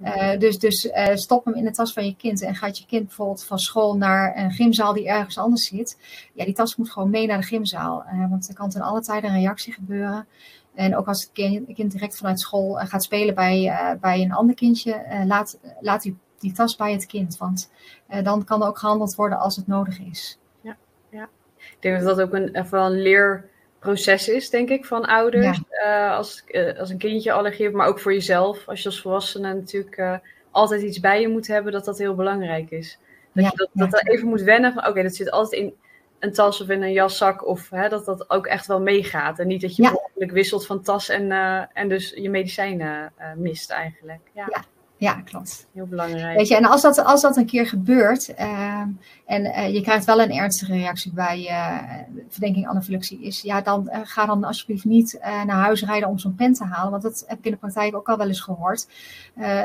[0.05, 2.87] Uh, dus dus uh, stop hem in de tas van je kind en gaat je
[2.87, 5.99] kind bijvoorbeeld van school naar een gymzaal die ergens anders zit.
[6.33, 8.05] Ja, die tas moet gewoon mee naar de gymzaal.
[8.31, 10.27] want er kan ten alle tijden een reactie gebeuren.
[10.75, 14.55] En ook als het kind, kind direct vanuit school gaat spelen bij, bij een ander
[14.55, 17.37] kindje, laat, laat die die tas bij het kind.
[17.37, 17.71] Want
[18.11, 20.39] uh, dan kan er ook gehandeld worden als het nodig is.
[20.61, 20.77] Ja,
[21.11, 21.29] ja.
[21.57, 25.61] ik denk dat dat ook een, een leerproces is, denk ik, van ouders.
[25.71, 26.11] Ja.
[26.11, 28.69] Uh, als, uh, als een kindje allergie heeft, maar ook voor jezelf.
[28.69, 30.21] Als je als volwassene natuurlijk
[30.51, 32.99] altijd iets bij je moet hebben, dat dat heel belangrijk is.
[33.35, 35.75] Dat ja, je dat, dat even moet wennen van, oké, okay, dat zit altijd in
[36.19, 37.47] een tas of in een jaszak.
[37.47, 39.39] Of hè, dat dat ook echt wel meegaat.
[39.39, 40.27] En niet dat je ja.
[40.33, 41.31] wisselt van tas en,
[41.73, 44.21] en dus je medicijnen mist eigenlijk.
[44.33, 44.65] ja.
[45.01, 45.67] Ja klopt.
[45.73, 46.37] Heel belangrijk.
[46.37, 48.83] Weet je, en als dat, als dat een keer gebeurt uh,
[49.27, 51.79] en uh, je krijgt wel een ernstige reactie bij uh,
[52.29, 56.35] verdenking anafylaxie is, ja, dan uh, ga dan alsjeblieft niet naar huis rijden om zo'n
[56.35, 56.91] pen te halen.
[56.91, 58.89] Want dat heb ik in de praktijk ook al wel eens gehoord.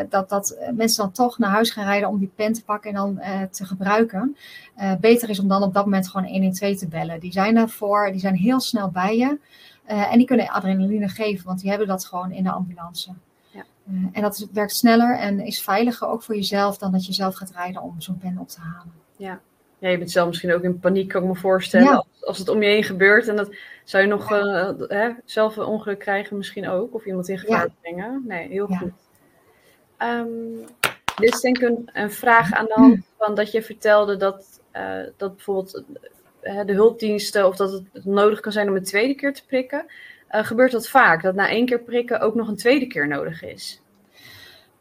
[0.10, 2.96] dat, dat mensen dan toch naar huis gaan rijden om die pen te pakken en
[2.96, 3.20] dan
[3.52, 4.38] te gebruiken.
[5.00, 7.20] beter is om dan op dat moment gewoon 112 te bellen.
[7.20, 9.38] Die zijn ervoor, die zijn heel snel bij je.
[9.86, 13.14] en die kunnen adrenaline geven, want die hebben dat gewoon in de ambulance.
[13.88, 17.14] Eh, en dat is, werkt sneller en is veiliger ook voor jezelf dan dat je
[17.14, 18.94] zelf gaat rijden om zo'n pen op te halen.
[19.18, 19.40] Ja.
[19.80, 21.96] ja, je bent zelf misschien ook in paniek, kan ik me voorstellen.
[21.96, 25.56] Als, als, het om je heen gebeurt en dat zou je nog uh, hè, zelf
[25.56, 28.24] een ongeluk krijgen, misschien ook, of iemand in gevaar brengen.
[28.28, 28.92] Nee, heel goed.
[30.00, 30.66] Um,
[31.16, 34.62] dit is denk ik een, een, vraag aan de hand van dat je vertelde dat,
[34.74, 35.84] uh, dat bijvoorbeeld
[36.42, 39.86] de hulpdiensten of dat het nodig kan zijn om een tweede keer te prikken.
[40.32, 43.44] Uh, gebeurt dat vaak, dat na één keer prikken ook nog een tweede keer nodig
[43.44, 43.82] is?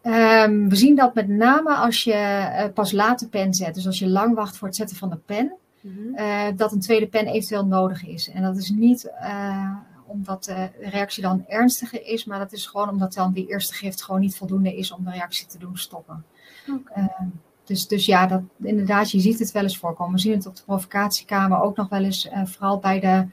[0.03, 3.99] Um, we zien dat met name als je uh, pas later pen zet, dus als
[3.99, 6.19] je lang wacht voor het zetten van de pen, mm -hmm.
[6.19, 8.31] uh, dat een tweede pen eventueel nodig is.
[8.31, 9.13] En dat is niet
[10.07, 14.03] omdat de reactie dan ernstiger is, maar dat is gewoon omdat dan die eerste gift
[14.03, 16.25] gewoon niet voldoende is om de reactie te doen stoppen.
[16.69, 17.05] Okay.
[17.05, 17.29] Ehm,
[17.65, 20.15] dus, dus ja, dat, inderdaad, je ziet het wel eens voorkomen.
[20.15, 23.27] We zien het op de provocatiekamer ook nog wel eens, vooral bij de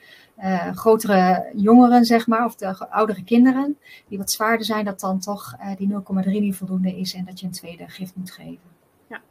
[0.43, 3.77] uh, grotere jongeren, zeg maar, of de oudere kinderen,
[4.07, 7.39] die wat zwaarder zijn, dat dan toch uh, die 0,3 niet voldoende is en dat
[7.39, 8.69] je een tweede gift moet geven.
[9.07, 9.21] Ja,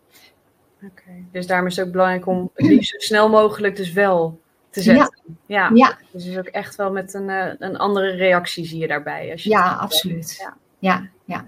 [0.83, 1.11] oké.
[1.33, 4.41] Dus daarom is het ook belangrijk om het liefst zo snel mogelijk dus wel
[4.71, 5.21] te zetten.
[5.47, 5.69] Ja.
[5.69, 5.71] ja.
[5.75, 5.99] ja.
[6.13, 9.31] Dus is ook echt wel met een, uh, een andere reactie zie je daarbij.
[9.31, 10.37] Als je ja, absoluut.
[10.39, 11.09] Ja, ja.
[11.25, 11.45] ja.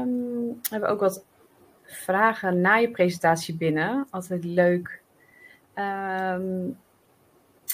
[0.00, 1.24] Um, we hebben ook wat
[1.84, 4.06] vragen na je presentatie binnen.
[4.10, 5.02] Altijd leuk.
[5.74, 6.76] Um,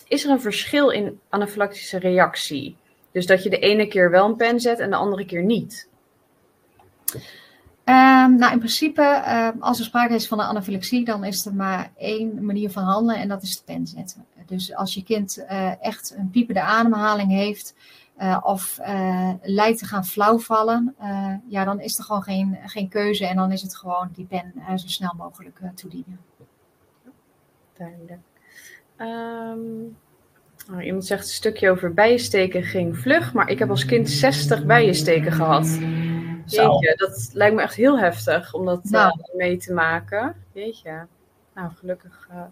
[0.09, 2.77] is er een verschil in anafylactische reactie?
[3.13, 5.89] Dus dat je de ene keer wel een pen zet en de andere keer niet?
[7.85, 11.55] Um, nou, in principe, uh, als er sprake is van een anafylaxie, dan is er
[11.55, 14.27] maar één manier van handelen en dat is de pen zetten.
[14.47, 17.75] Dus als je kind uh, echt een piepende ademhaling heeft
[18.19, 18.79] uh, of
[19.43, 20.95] lijkt te gaan flauwvallen,
[21.49, 24.53] ja, dan is er gewoon geen, geen keuze en dan is het gewoon die pen
[24.79, 26.21] zo snel mogelijk toedienen.
[27.77, 28.34] Duidelijk.
[28.99, 29.97] Um,
[30.69, 34.65] nou, iemand zegt een stukje over bijensteken ging vlug, maar ik heb als kind 60
[34.65, 35.79] bijensteken gehad.
[36.47, 39.19] Jeetje, dat lijkt me echt heel heftig om dat nou.
[39.19, 40.37] uh, mee te maken.
[40.53, 41.07] Jeetje.
[41.55, 42.43] Nou, gelukkig uh,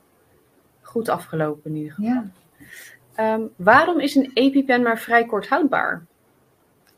[0.81, 2.11] goed afgelopen in ieder geval.
[3.17, 3.35] Ja.
[3.35, 6.05] Um, waarom is een EpiPen maar vrij kort houdbaar?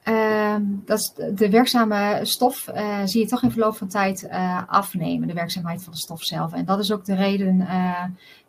[0.08, 4.62] Uh, dat is de werkzame stof uh, zie je toch in verloop van tijd uh,
[4.66, 6.52] afnemen, de werkzaamheid van de stof zelf.
[6.52, 7.66] En dat is ook de reden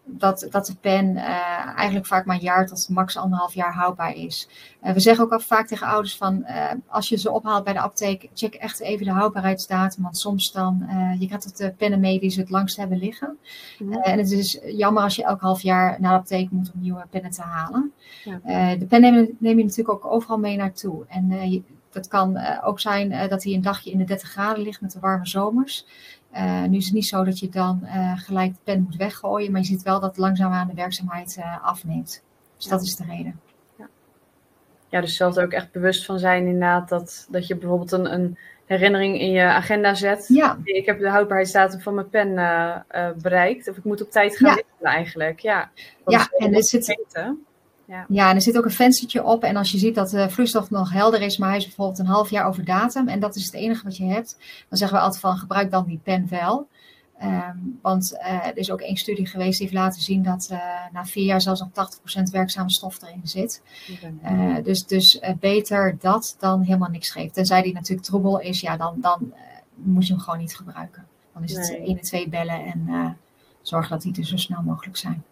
[0.05, 4.15] dat, dat de pen uh, eigenlijk vaak maar een jaar tot max anderhalf jaar houdbaar
[4.15, 4.49] is.
[4.83, 7.73] Uh, we zeggen ook al vaak tegen ouders van uh, als je ze ophaalt bij
[7.73, 10.03] de apotheek, check echt even de houdbaarheidsdatum.
[10.03, 10.85] Want soms dan,
[11.19, 13.37] je krijgt het de pennen mee die ze het langst hebben liggen.
[14.01, 17.05] En het is jammer als je elk half jaar naar de apotheek moet om nieuwe
[17.09, 17.93] pennen te halen.
[18.23, 18.75] Ja.
[18.75, 21.05] de pen neem, neem, je natuurlijk ook overal mee naartoe.
[21.07, 24.81] En je, dat kan ook zijn dat hij een dagje in de 30 graden ligt
[24.81, 25.85] met de warme zomers.
[26.35, 29.51] Uh, nu is het niet zo dat je dan uh, gelijk de pen moet weggooien,
[29.51, 32.23] maar je ziet wel dat langzaamaan de werkzaamheid uh, afneemt.
[32.55, 32.69] Dus ja.
[32.69, 33.39] dat is de reden.
[33.77, 33.87] Ja.
[34.89, 38.13] ja, dus zelf er ook echt bewust van zijn inderdaad dat, dat je bijvoorbeeld een,
[38.13, 40.25] een herinnering in je agenda zet.
[40.27, 40.57] Ja.
[40.63, 42.35] Ik heb de houdbaarheidsdatum van mijn pen
[43.21, 44.91] bereikt, of ik moet op tijd gaan ja.
[44.91, 45.39] eigenlijk.
[45.39, 45.69] Ja,
[46.05, 46.97] ja en er zit,
[47.87, 48.05] ja.
[48.09, 49.43] ja, en er zit ook een venstertje op.
[49.43, 52.05] En als je ziet dat de vloeistof nog helder is, maar hij is bijvoorbeeld een
[52.05, 53.07] half jaar over datum.
[53.07, 54.37] En dat is het enige wat je hebt.
[54.69, 56.67] Dan zeggen we altijd van gebruik dan die pen wel.
[57.23, 60.59] Um, want uh, er is ook één studie geweest die heeft laten zien dat uh,
[60.91, 61.69] na vier jaar zelfs nog
[62.19, 63.61] 80% werkzame stof erin zit.
[64.23, 67.33] Uh, dus dus beter dat dan helemaal niks geeft.
[67.33, 69.33] Tenzij die natuurlijk troebel is, ja, dan, dan
[69.73, 71.05] moet je hem gewoon niet gebruiken.
[71.33, 71.87] Dan is het nee.
[71.87, 73.17] 1 en 2 bellen en
[73.61, 75.23] zorg dat die er zo snel mogelijk zijn.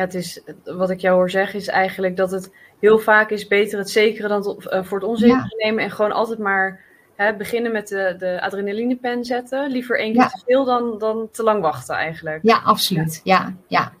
[0.00, 3.46] Ja het is, wat ik jou hoor zeggen, is eigenlijk dat het heel vaak is
[3.46, 5.64] beter het zekere dan het, uh, voor het onzekere ja.
[5.64, 5.84] nemen.
[5.84, 6.80] En gewoon altijd maar
[7.16, 9.70] hè, beginnen met de, de adrenalinepen zetten.
[9.70, 10.28] Liever één keer ja.
[10.28, 12.38] te veel dan, dan te lang wachten eigenlijk.
[12.42, 13.20] Ja, absoluut.
[13.24, 13.92] Ja, ja.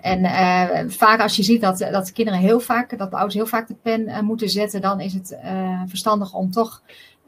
[0.00, 3.46] En uh, vaak als je ziet dat, dat kinderen heel vaak, dat de ouders heel
[3.46, 5.38] vaak de pen uh, moeten zetten, dan is het
[5.86, 6.82] verstandig om toch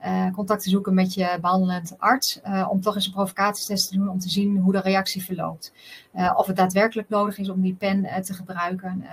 [0.07, 2.41] uh, contact te zoeken met je behandelend arts.
[2.47, 5.73] Uh, om toch eens een provocatietest te doen om te zien hoe de reactie verloopt.
[6.15, 9.05] Uh, of het daadwerkelijk nodig is om die pen te gebruiken.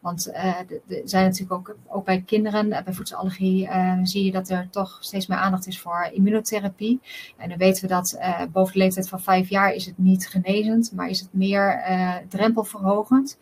[0.00, 0.66] Want er
[1.04, 3.68] zijn natuurlijk ook, ook bij kinderen, bij voedselallergie,
[4.02, 7.00] zie je dat er toch steeds meer aandacht is voor immunotherapie.
[7.36, 8.18] En dan weten we dat
[8.52, 11.84] boven de leeftijd van vijf jaar is het niet genezend, maar is het meer
[12.28, 13.38] drempelverhogend.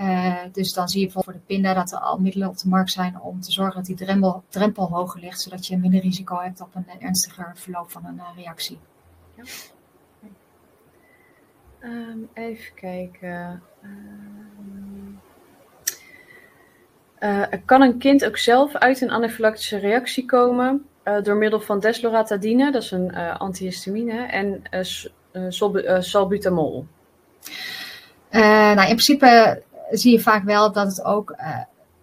[0.00, 2.90] Uh, dus dan zie je voor de pinda dat er al middelen op de markt
[2.90, 6.60] zijn om te zorgen dat die drempel, drempel hoger ligt, zodat je minder risico hebt
[6.60, 8.78] op een ernstiger verloop van een uh, reactie.
[9.34, 9.42] Ja.
[11.82, 13.62] Um, even kijken.
[17.20, 20.86] Uh, kan een kind ook zelf uit een anafylactische reactie komen
[21.22, 24.62] door middel van desloratadine, dat is een antihistamine, en
[26.02, 26.86] salbutamol?
[28.30, 31.60] nou, in principe zie je vaak wel dat het ook, uh,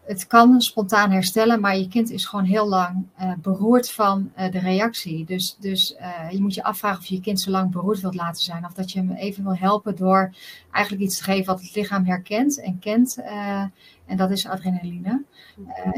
[0.08, 4.52] het kan spontaan herstellen, maar je kind is gewoon heel lang uh, beroerd van uh,
[4.52, 5.26] de reactie.
[5.26, 5.96] Dus, dus
[6.32, 8.66] je moet je afvragen of je kind zo lang beroerd wilt laten zijn.
[8.66, 10.36] Of dat je hem even wil helpen door
[10.72, 13.18] eigenlijk iets te geven wat het lichaam herkent en kent.
[14.06, 15.24] En dat is adrenaline.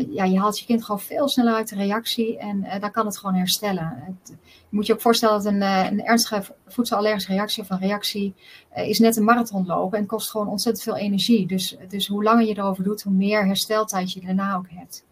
[0.09, 3.17] Ja, je haalt je kind gewoon veel sneller uit de reactie en dan kan het
[3.17, 3.93] gewoon herstellen.
[4.05, 8.33] Het, je moet je ook voorstellen dat een, een ernstige voedselallergische reactie of een reactie
[8.73, 11.47] is net een marathon lopen en kost gewoon ontzettend veel energie.
[11.47, 15.05] Dus, dus hoe langer je erover doet, hoe meer hersteltijd je daarna ook hebt.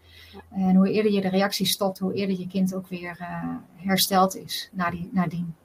[0.52, 3.18] En hoe eerder je de reactie stopt, hoe eerder je kind ook weer
[3.76, 5.10] hersteld is nadien.
[5.14, 5.56] nadien.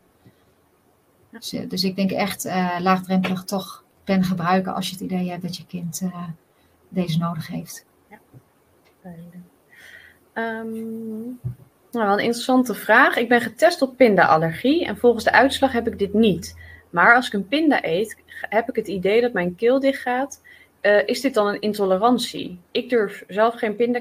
[1.31, 2.45] Dus, dus ik denk echt
[2.79, 6.03] laagdrempelig toch pen gebruiken als je het idee hebt dat je kind
[6.89, 7.87] deze nodig heeft.
[8.09, 8.18] Ja,
[10.35, 11.41] um,
[11.91, 13.16] nou, een interessante vraag.
[13.16, 16.61] Ik ben getest op pindaallergie en volgens de uitslag heb ik dit niet.
[16.91, 20.43] Maar als ik een pinda eet, heb ik het idee dat mijn keel dicht gaat.
[20.83, 22.61] Uh, is dit dan een intolerantie?
[22.70, 24.01] Ik durf zelf geen pinda,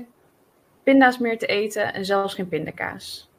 [0.84, 3.30] pinda's meer te eten en zelfs geen pindakaas.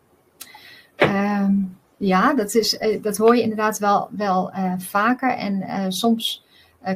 [0.97, 5.31] Um, ja, dat, is, eh, dat hoor je inderdaad wel, wel uh, vaker.
[5.31, 6.45] En soms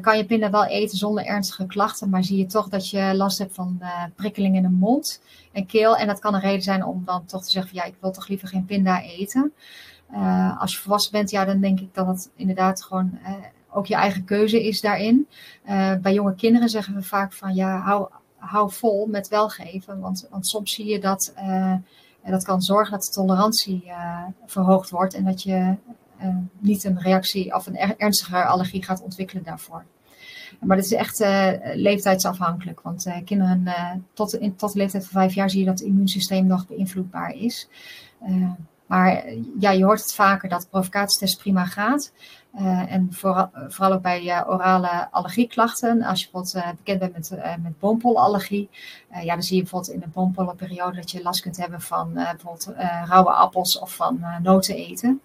[0.00, 3.38] kan je pinda wel eten zonder ernstige klachten, maar zie je toch dat je last
[3.38, 3.82] hebt van
[4.16, 5.22] prikkeling in de mond
[5.52, 5.96] en keel.
[5.96, 8.10] En dat kan een reden zijn om dan toch te zeggen van ja, ik wil
[8.10, 9.52] toch liever geen pinda eten.
[10.58, 13.18] Als je volwassen bent, ja, dan denk ik dat het inderdaad gewoon
[13.76, 15.28] ook je eigen keuze is daarin.
[16.02, 20.46] bij jonge kinderen zeggen we vaak van ja, hou, hou vol met welgeven, want, want
[20.46, 21.34] soms zie je dat...
[22.24, 23.92] dat kan zorgen dat de tolerantie
[24.46, 25.76] verhoogd wordt en dat je
[26.22, 29.84] uh, niet een reactie of een ernstige allergie gaat ontwikkelen daarvoor.
[30.60, 32.80] Maar dat is echt uh, leeftijdsafhankelijk.
[32.80, 33.64] Want uh, kinderen
[34.12, 37.68] tot, tot de leeftijd van vijf jaar zie je dat het immuunsysteem nog beïnvloedbaar is.
[38.86, 39.24] maar
[39.58, 42.12] ja, je hoort het vaker dat provocatietest prima gaat.
[42.88, 46.02] En vooral, vooral ook bij orale allergieklachten.
[46.02, 48.70] Als je bijvoorbeeld bekend bent met, met boompollenallergie.
[49.22, 52.72] ja, dan zie je bijvoorbeeld in de boompollenperiode dat je last kunt hebben van bijvoorbeeld
[53.04, 55.20] rauwe appels of van noten eten.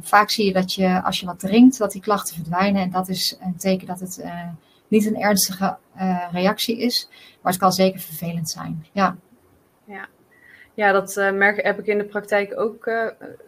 [0.00, 2.82] Vaak zie je dat je, als je wat drinkt, dat die klachten verdwijnen.
[2.82, 4.24] En dat is een teken dat het
[4.88, 5.76] niet een ernstige
[6.30, 7.08] reactie is.
[7.42, 8.86] Maar het kan zeker vervelend zijn.
[8.92, 9.16] Ja,
[9.84, 10.08] ja.
[10.78, 12.90] Ja dat merk, heb ik in de praktijk ook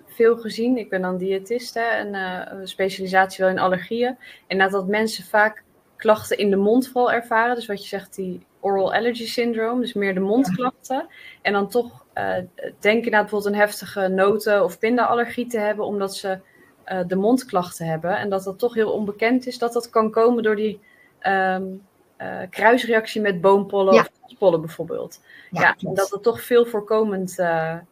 [0.07, 0.77] veel gezien.
[0.79, 4.17] Ik ben dan diëtist en een specialisatie wel in allergieën.
[4.47, 5.63] En dat mensen vaak
[5.97, 7.55] klachten in de mond vooral ervaren.
[7.55, 11.07] Dus wat je zegt, die oral allergy syndrome, dus meer de mondklachten.
[11.43, 12.37] En dan toch uh,
[12.81, 16.39] denken naar bijvoorbeeld een heftige noten- of pindaallergie te hebben, omdat ze
[16.87, 18.17] uh, de mondklachten hebben.
[18.17, 20.81] En dat dat toch heel onbekend is dat dat kan komen door die
[21.23, 21.87] um,
[22.23, 24.01] uh, kruisreactie met boompollen ja.
[24.01, 25.21] of pollen bijvoorbeeld.
[25.51, 27.39] Ja, ja en dat het toch veel voorkomend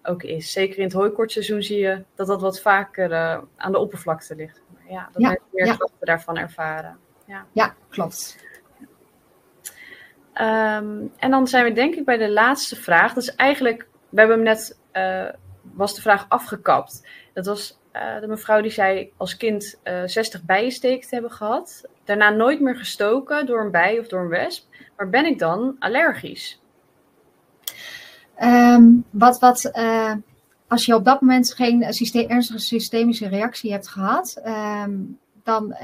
[0.03, 0.53] ook is.
[0.53, 3.15] Zeker in het hooikortseizoen zie je dat dat wat vaker
[3.57, 4.63] aan de oppervlakte ligt.
[4.89, 6.99] Ja, dat ja, mensen meer klachten daarvan ervaren.
[7.27, 8.47] Ja, ja klopt.
[10.35, 13.15] Um, en dan zijn we denk ik bij de laatste vraag.
[13.15, 14.79] Dat is eigenlijk, we hebben hem net,
[15.75, 17.07] was de vraag afgekapt.
[17.33, 17.78] Dat was
[18.21, 21.85] de mevrouw die zei als kind uh, eh, 60 bijensteken te hebben gehad.
[22.05, 24.67] Daarna nooit meer gestoken door een bij of door een wesp.
[24.97, 26.61] Maar ben ik dan allergisch?
[28.43, 29.73] Um, wat, wat,
[30.69, 31.83] als je op dat moment geen
[32.29, 34.41] ernstige systemische reactie hebt gehad,
[34.85, 35.77] um, dan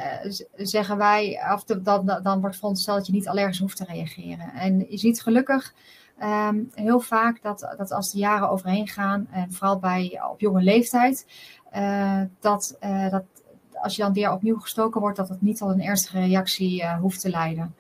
[0.57, 4.53] zeggen wij, of de, dan, dan wordt verondersteld dat je niet allergisch hoeft te reageren.
[4.53, 5.75] En je ziet gelukkig
[6.23, 10.63] um, heel vaak dat, dat als de jaren overheen gaan, en vooral bij, op jonge
[10.63, 11.27] leeftijd,
[12.41, 13.25] dat, uh, dat
[13.73, 17.21] als je dan weer opnieuw gestoken wordt, dat het niet tot een ernstige reactie hoeft
[17.21, 17.75] te leiden.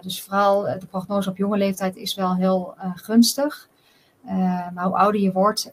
[0.00, 3.68] dus vooral de prognose op jonge leeftijd is wel heel gunstig.
[4.74, 5.70] maar hoe ouder je wordt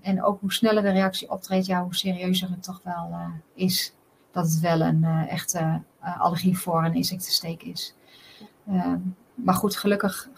[0.00, 3.16] en ook hoe sneller de reactie optreedt, ja, hoe serieuzer het toch wel
[3.54, 3.94] is
[4.32, 7.94] dat het wel een echte allergie voor een insectensteek is.
[9.34, 10.28] Maar goed, gelukkig,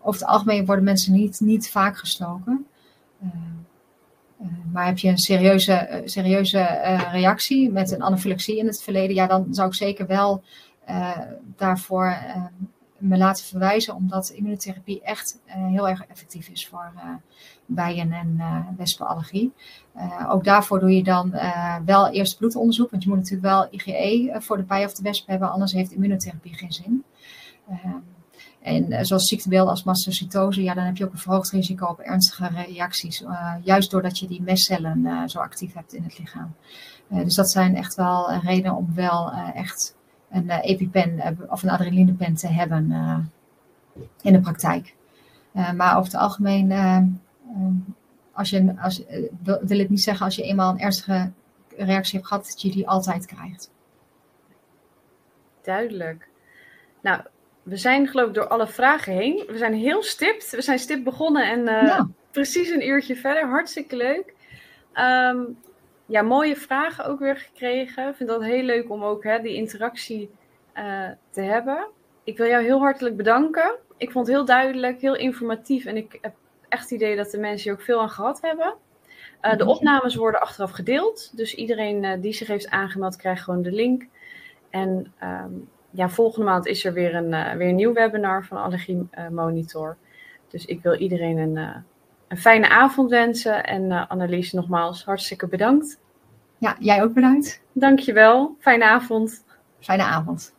[0.00, 2.66] over het algemeen worden mensen niet, niet vaak gestoken.
[4.72, 6.62] Maar heb je een serieuze, serieuze
[7.10, 10.42] reactie met een anafylaxie in het verleden, ja, dan zou ik zeker wel
[11.56, 12.16] daarvoor
[12.98, 16.92] me laten verwijzen, omdat immunotherapie echt heel erg effectief is voor
[17.66, 18.40] bijen- en
[18.76, 19.52] wespenallergie.
[20.28, 21.34] ook daarvoor doe je dan
[21.84, 25.26] wel eerst bloedonderzoek, want je moet natuurlijk wel IgE voor de bij of de wesp
[25.26, 27.04] hebben, anders heeft immunotherapie geen zin.
[28.66, 32.00] En uh, zoals ziektebeelden als mastocytose, ja, dan heb je ook een verhoogd risico op
[32.00, 33.22] ernstige reacties.
[33.22, 36.54] Uh, juist doordat je die mestcellen uh, zo actief hebt in het lichaam.
[37.08, 39.96] dus dat zijn echt wel redenen om wel echt
[40.30, 42.90] een EpiPen of een adrenalinepen te hebben
[44.22, 44.94] in de praktijk.
[45.52, 46.72] maar over het algemeen,
[48.32, 49.02] als je, als,
[49.42, 51.30] wil het niet zeggen als je eenmaal een ernstige
[51.76, 53.70] reactie hebt gehad, dat je die altijd krijgt.
[55.62, 56.28] Duidelijk.
[57.02, 57.20] Nou,
[57.66, 59.44] we zijn geloof ik door alle vragen heen.
[59.46, 60.50] We zijn heel stipt.
[60.50, 62.00] We zijn stipt begonnen en uh,
[62.30, 63.48] precies een uurtje verder.
[63.48, 64.34] Hartstikke leuk.
[64.94, 65.58] Um,
[66.06, 68.08] ja, mooie vragen ook weer gekregen.
[68.08, 70.30] Ik vind dat heel leuk om ook hè, die interactie
[70.74, 71.86] uh, te hebben.
[72.24, 73.76] Ik wil jou heel hartelijk bedanken.
[73.96, 75.84] Ik vond het heel duidelijk, heel informatief.
[75.84, 76.34] En ik heb
[76.68, 78.74] echt het idee dat de mensen hier ook veel aan gehad hebben.
[79.42, 81.36] Uh, de opnames worden achteraf gedeeld.
[81.36, 84.06] Dus iedereen die zich heeft aangemeld krijgt gewoon de link.
[84.70, 88.56] En um, ja, volgende maand is er weer een, uh, weer een nieuw webinar van
[88.56, 89.96] Allergie uh, Monitor.
[90.48, 91.76] Dus ik wil iedereen een, uh,
[92.28, 93.64] een fijne avond wensen.
[93.64, 96.00] En Annelies, nogmaals hartstikke bedankt.
[96.58, 97.62] Ja, jij ook bedankt.
[97.72, 98.56] Dankjewel.
[98.58, 99.44] Fijne avond.
[99.80, 100.54] Fijne avond.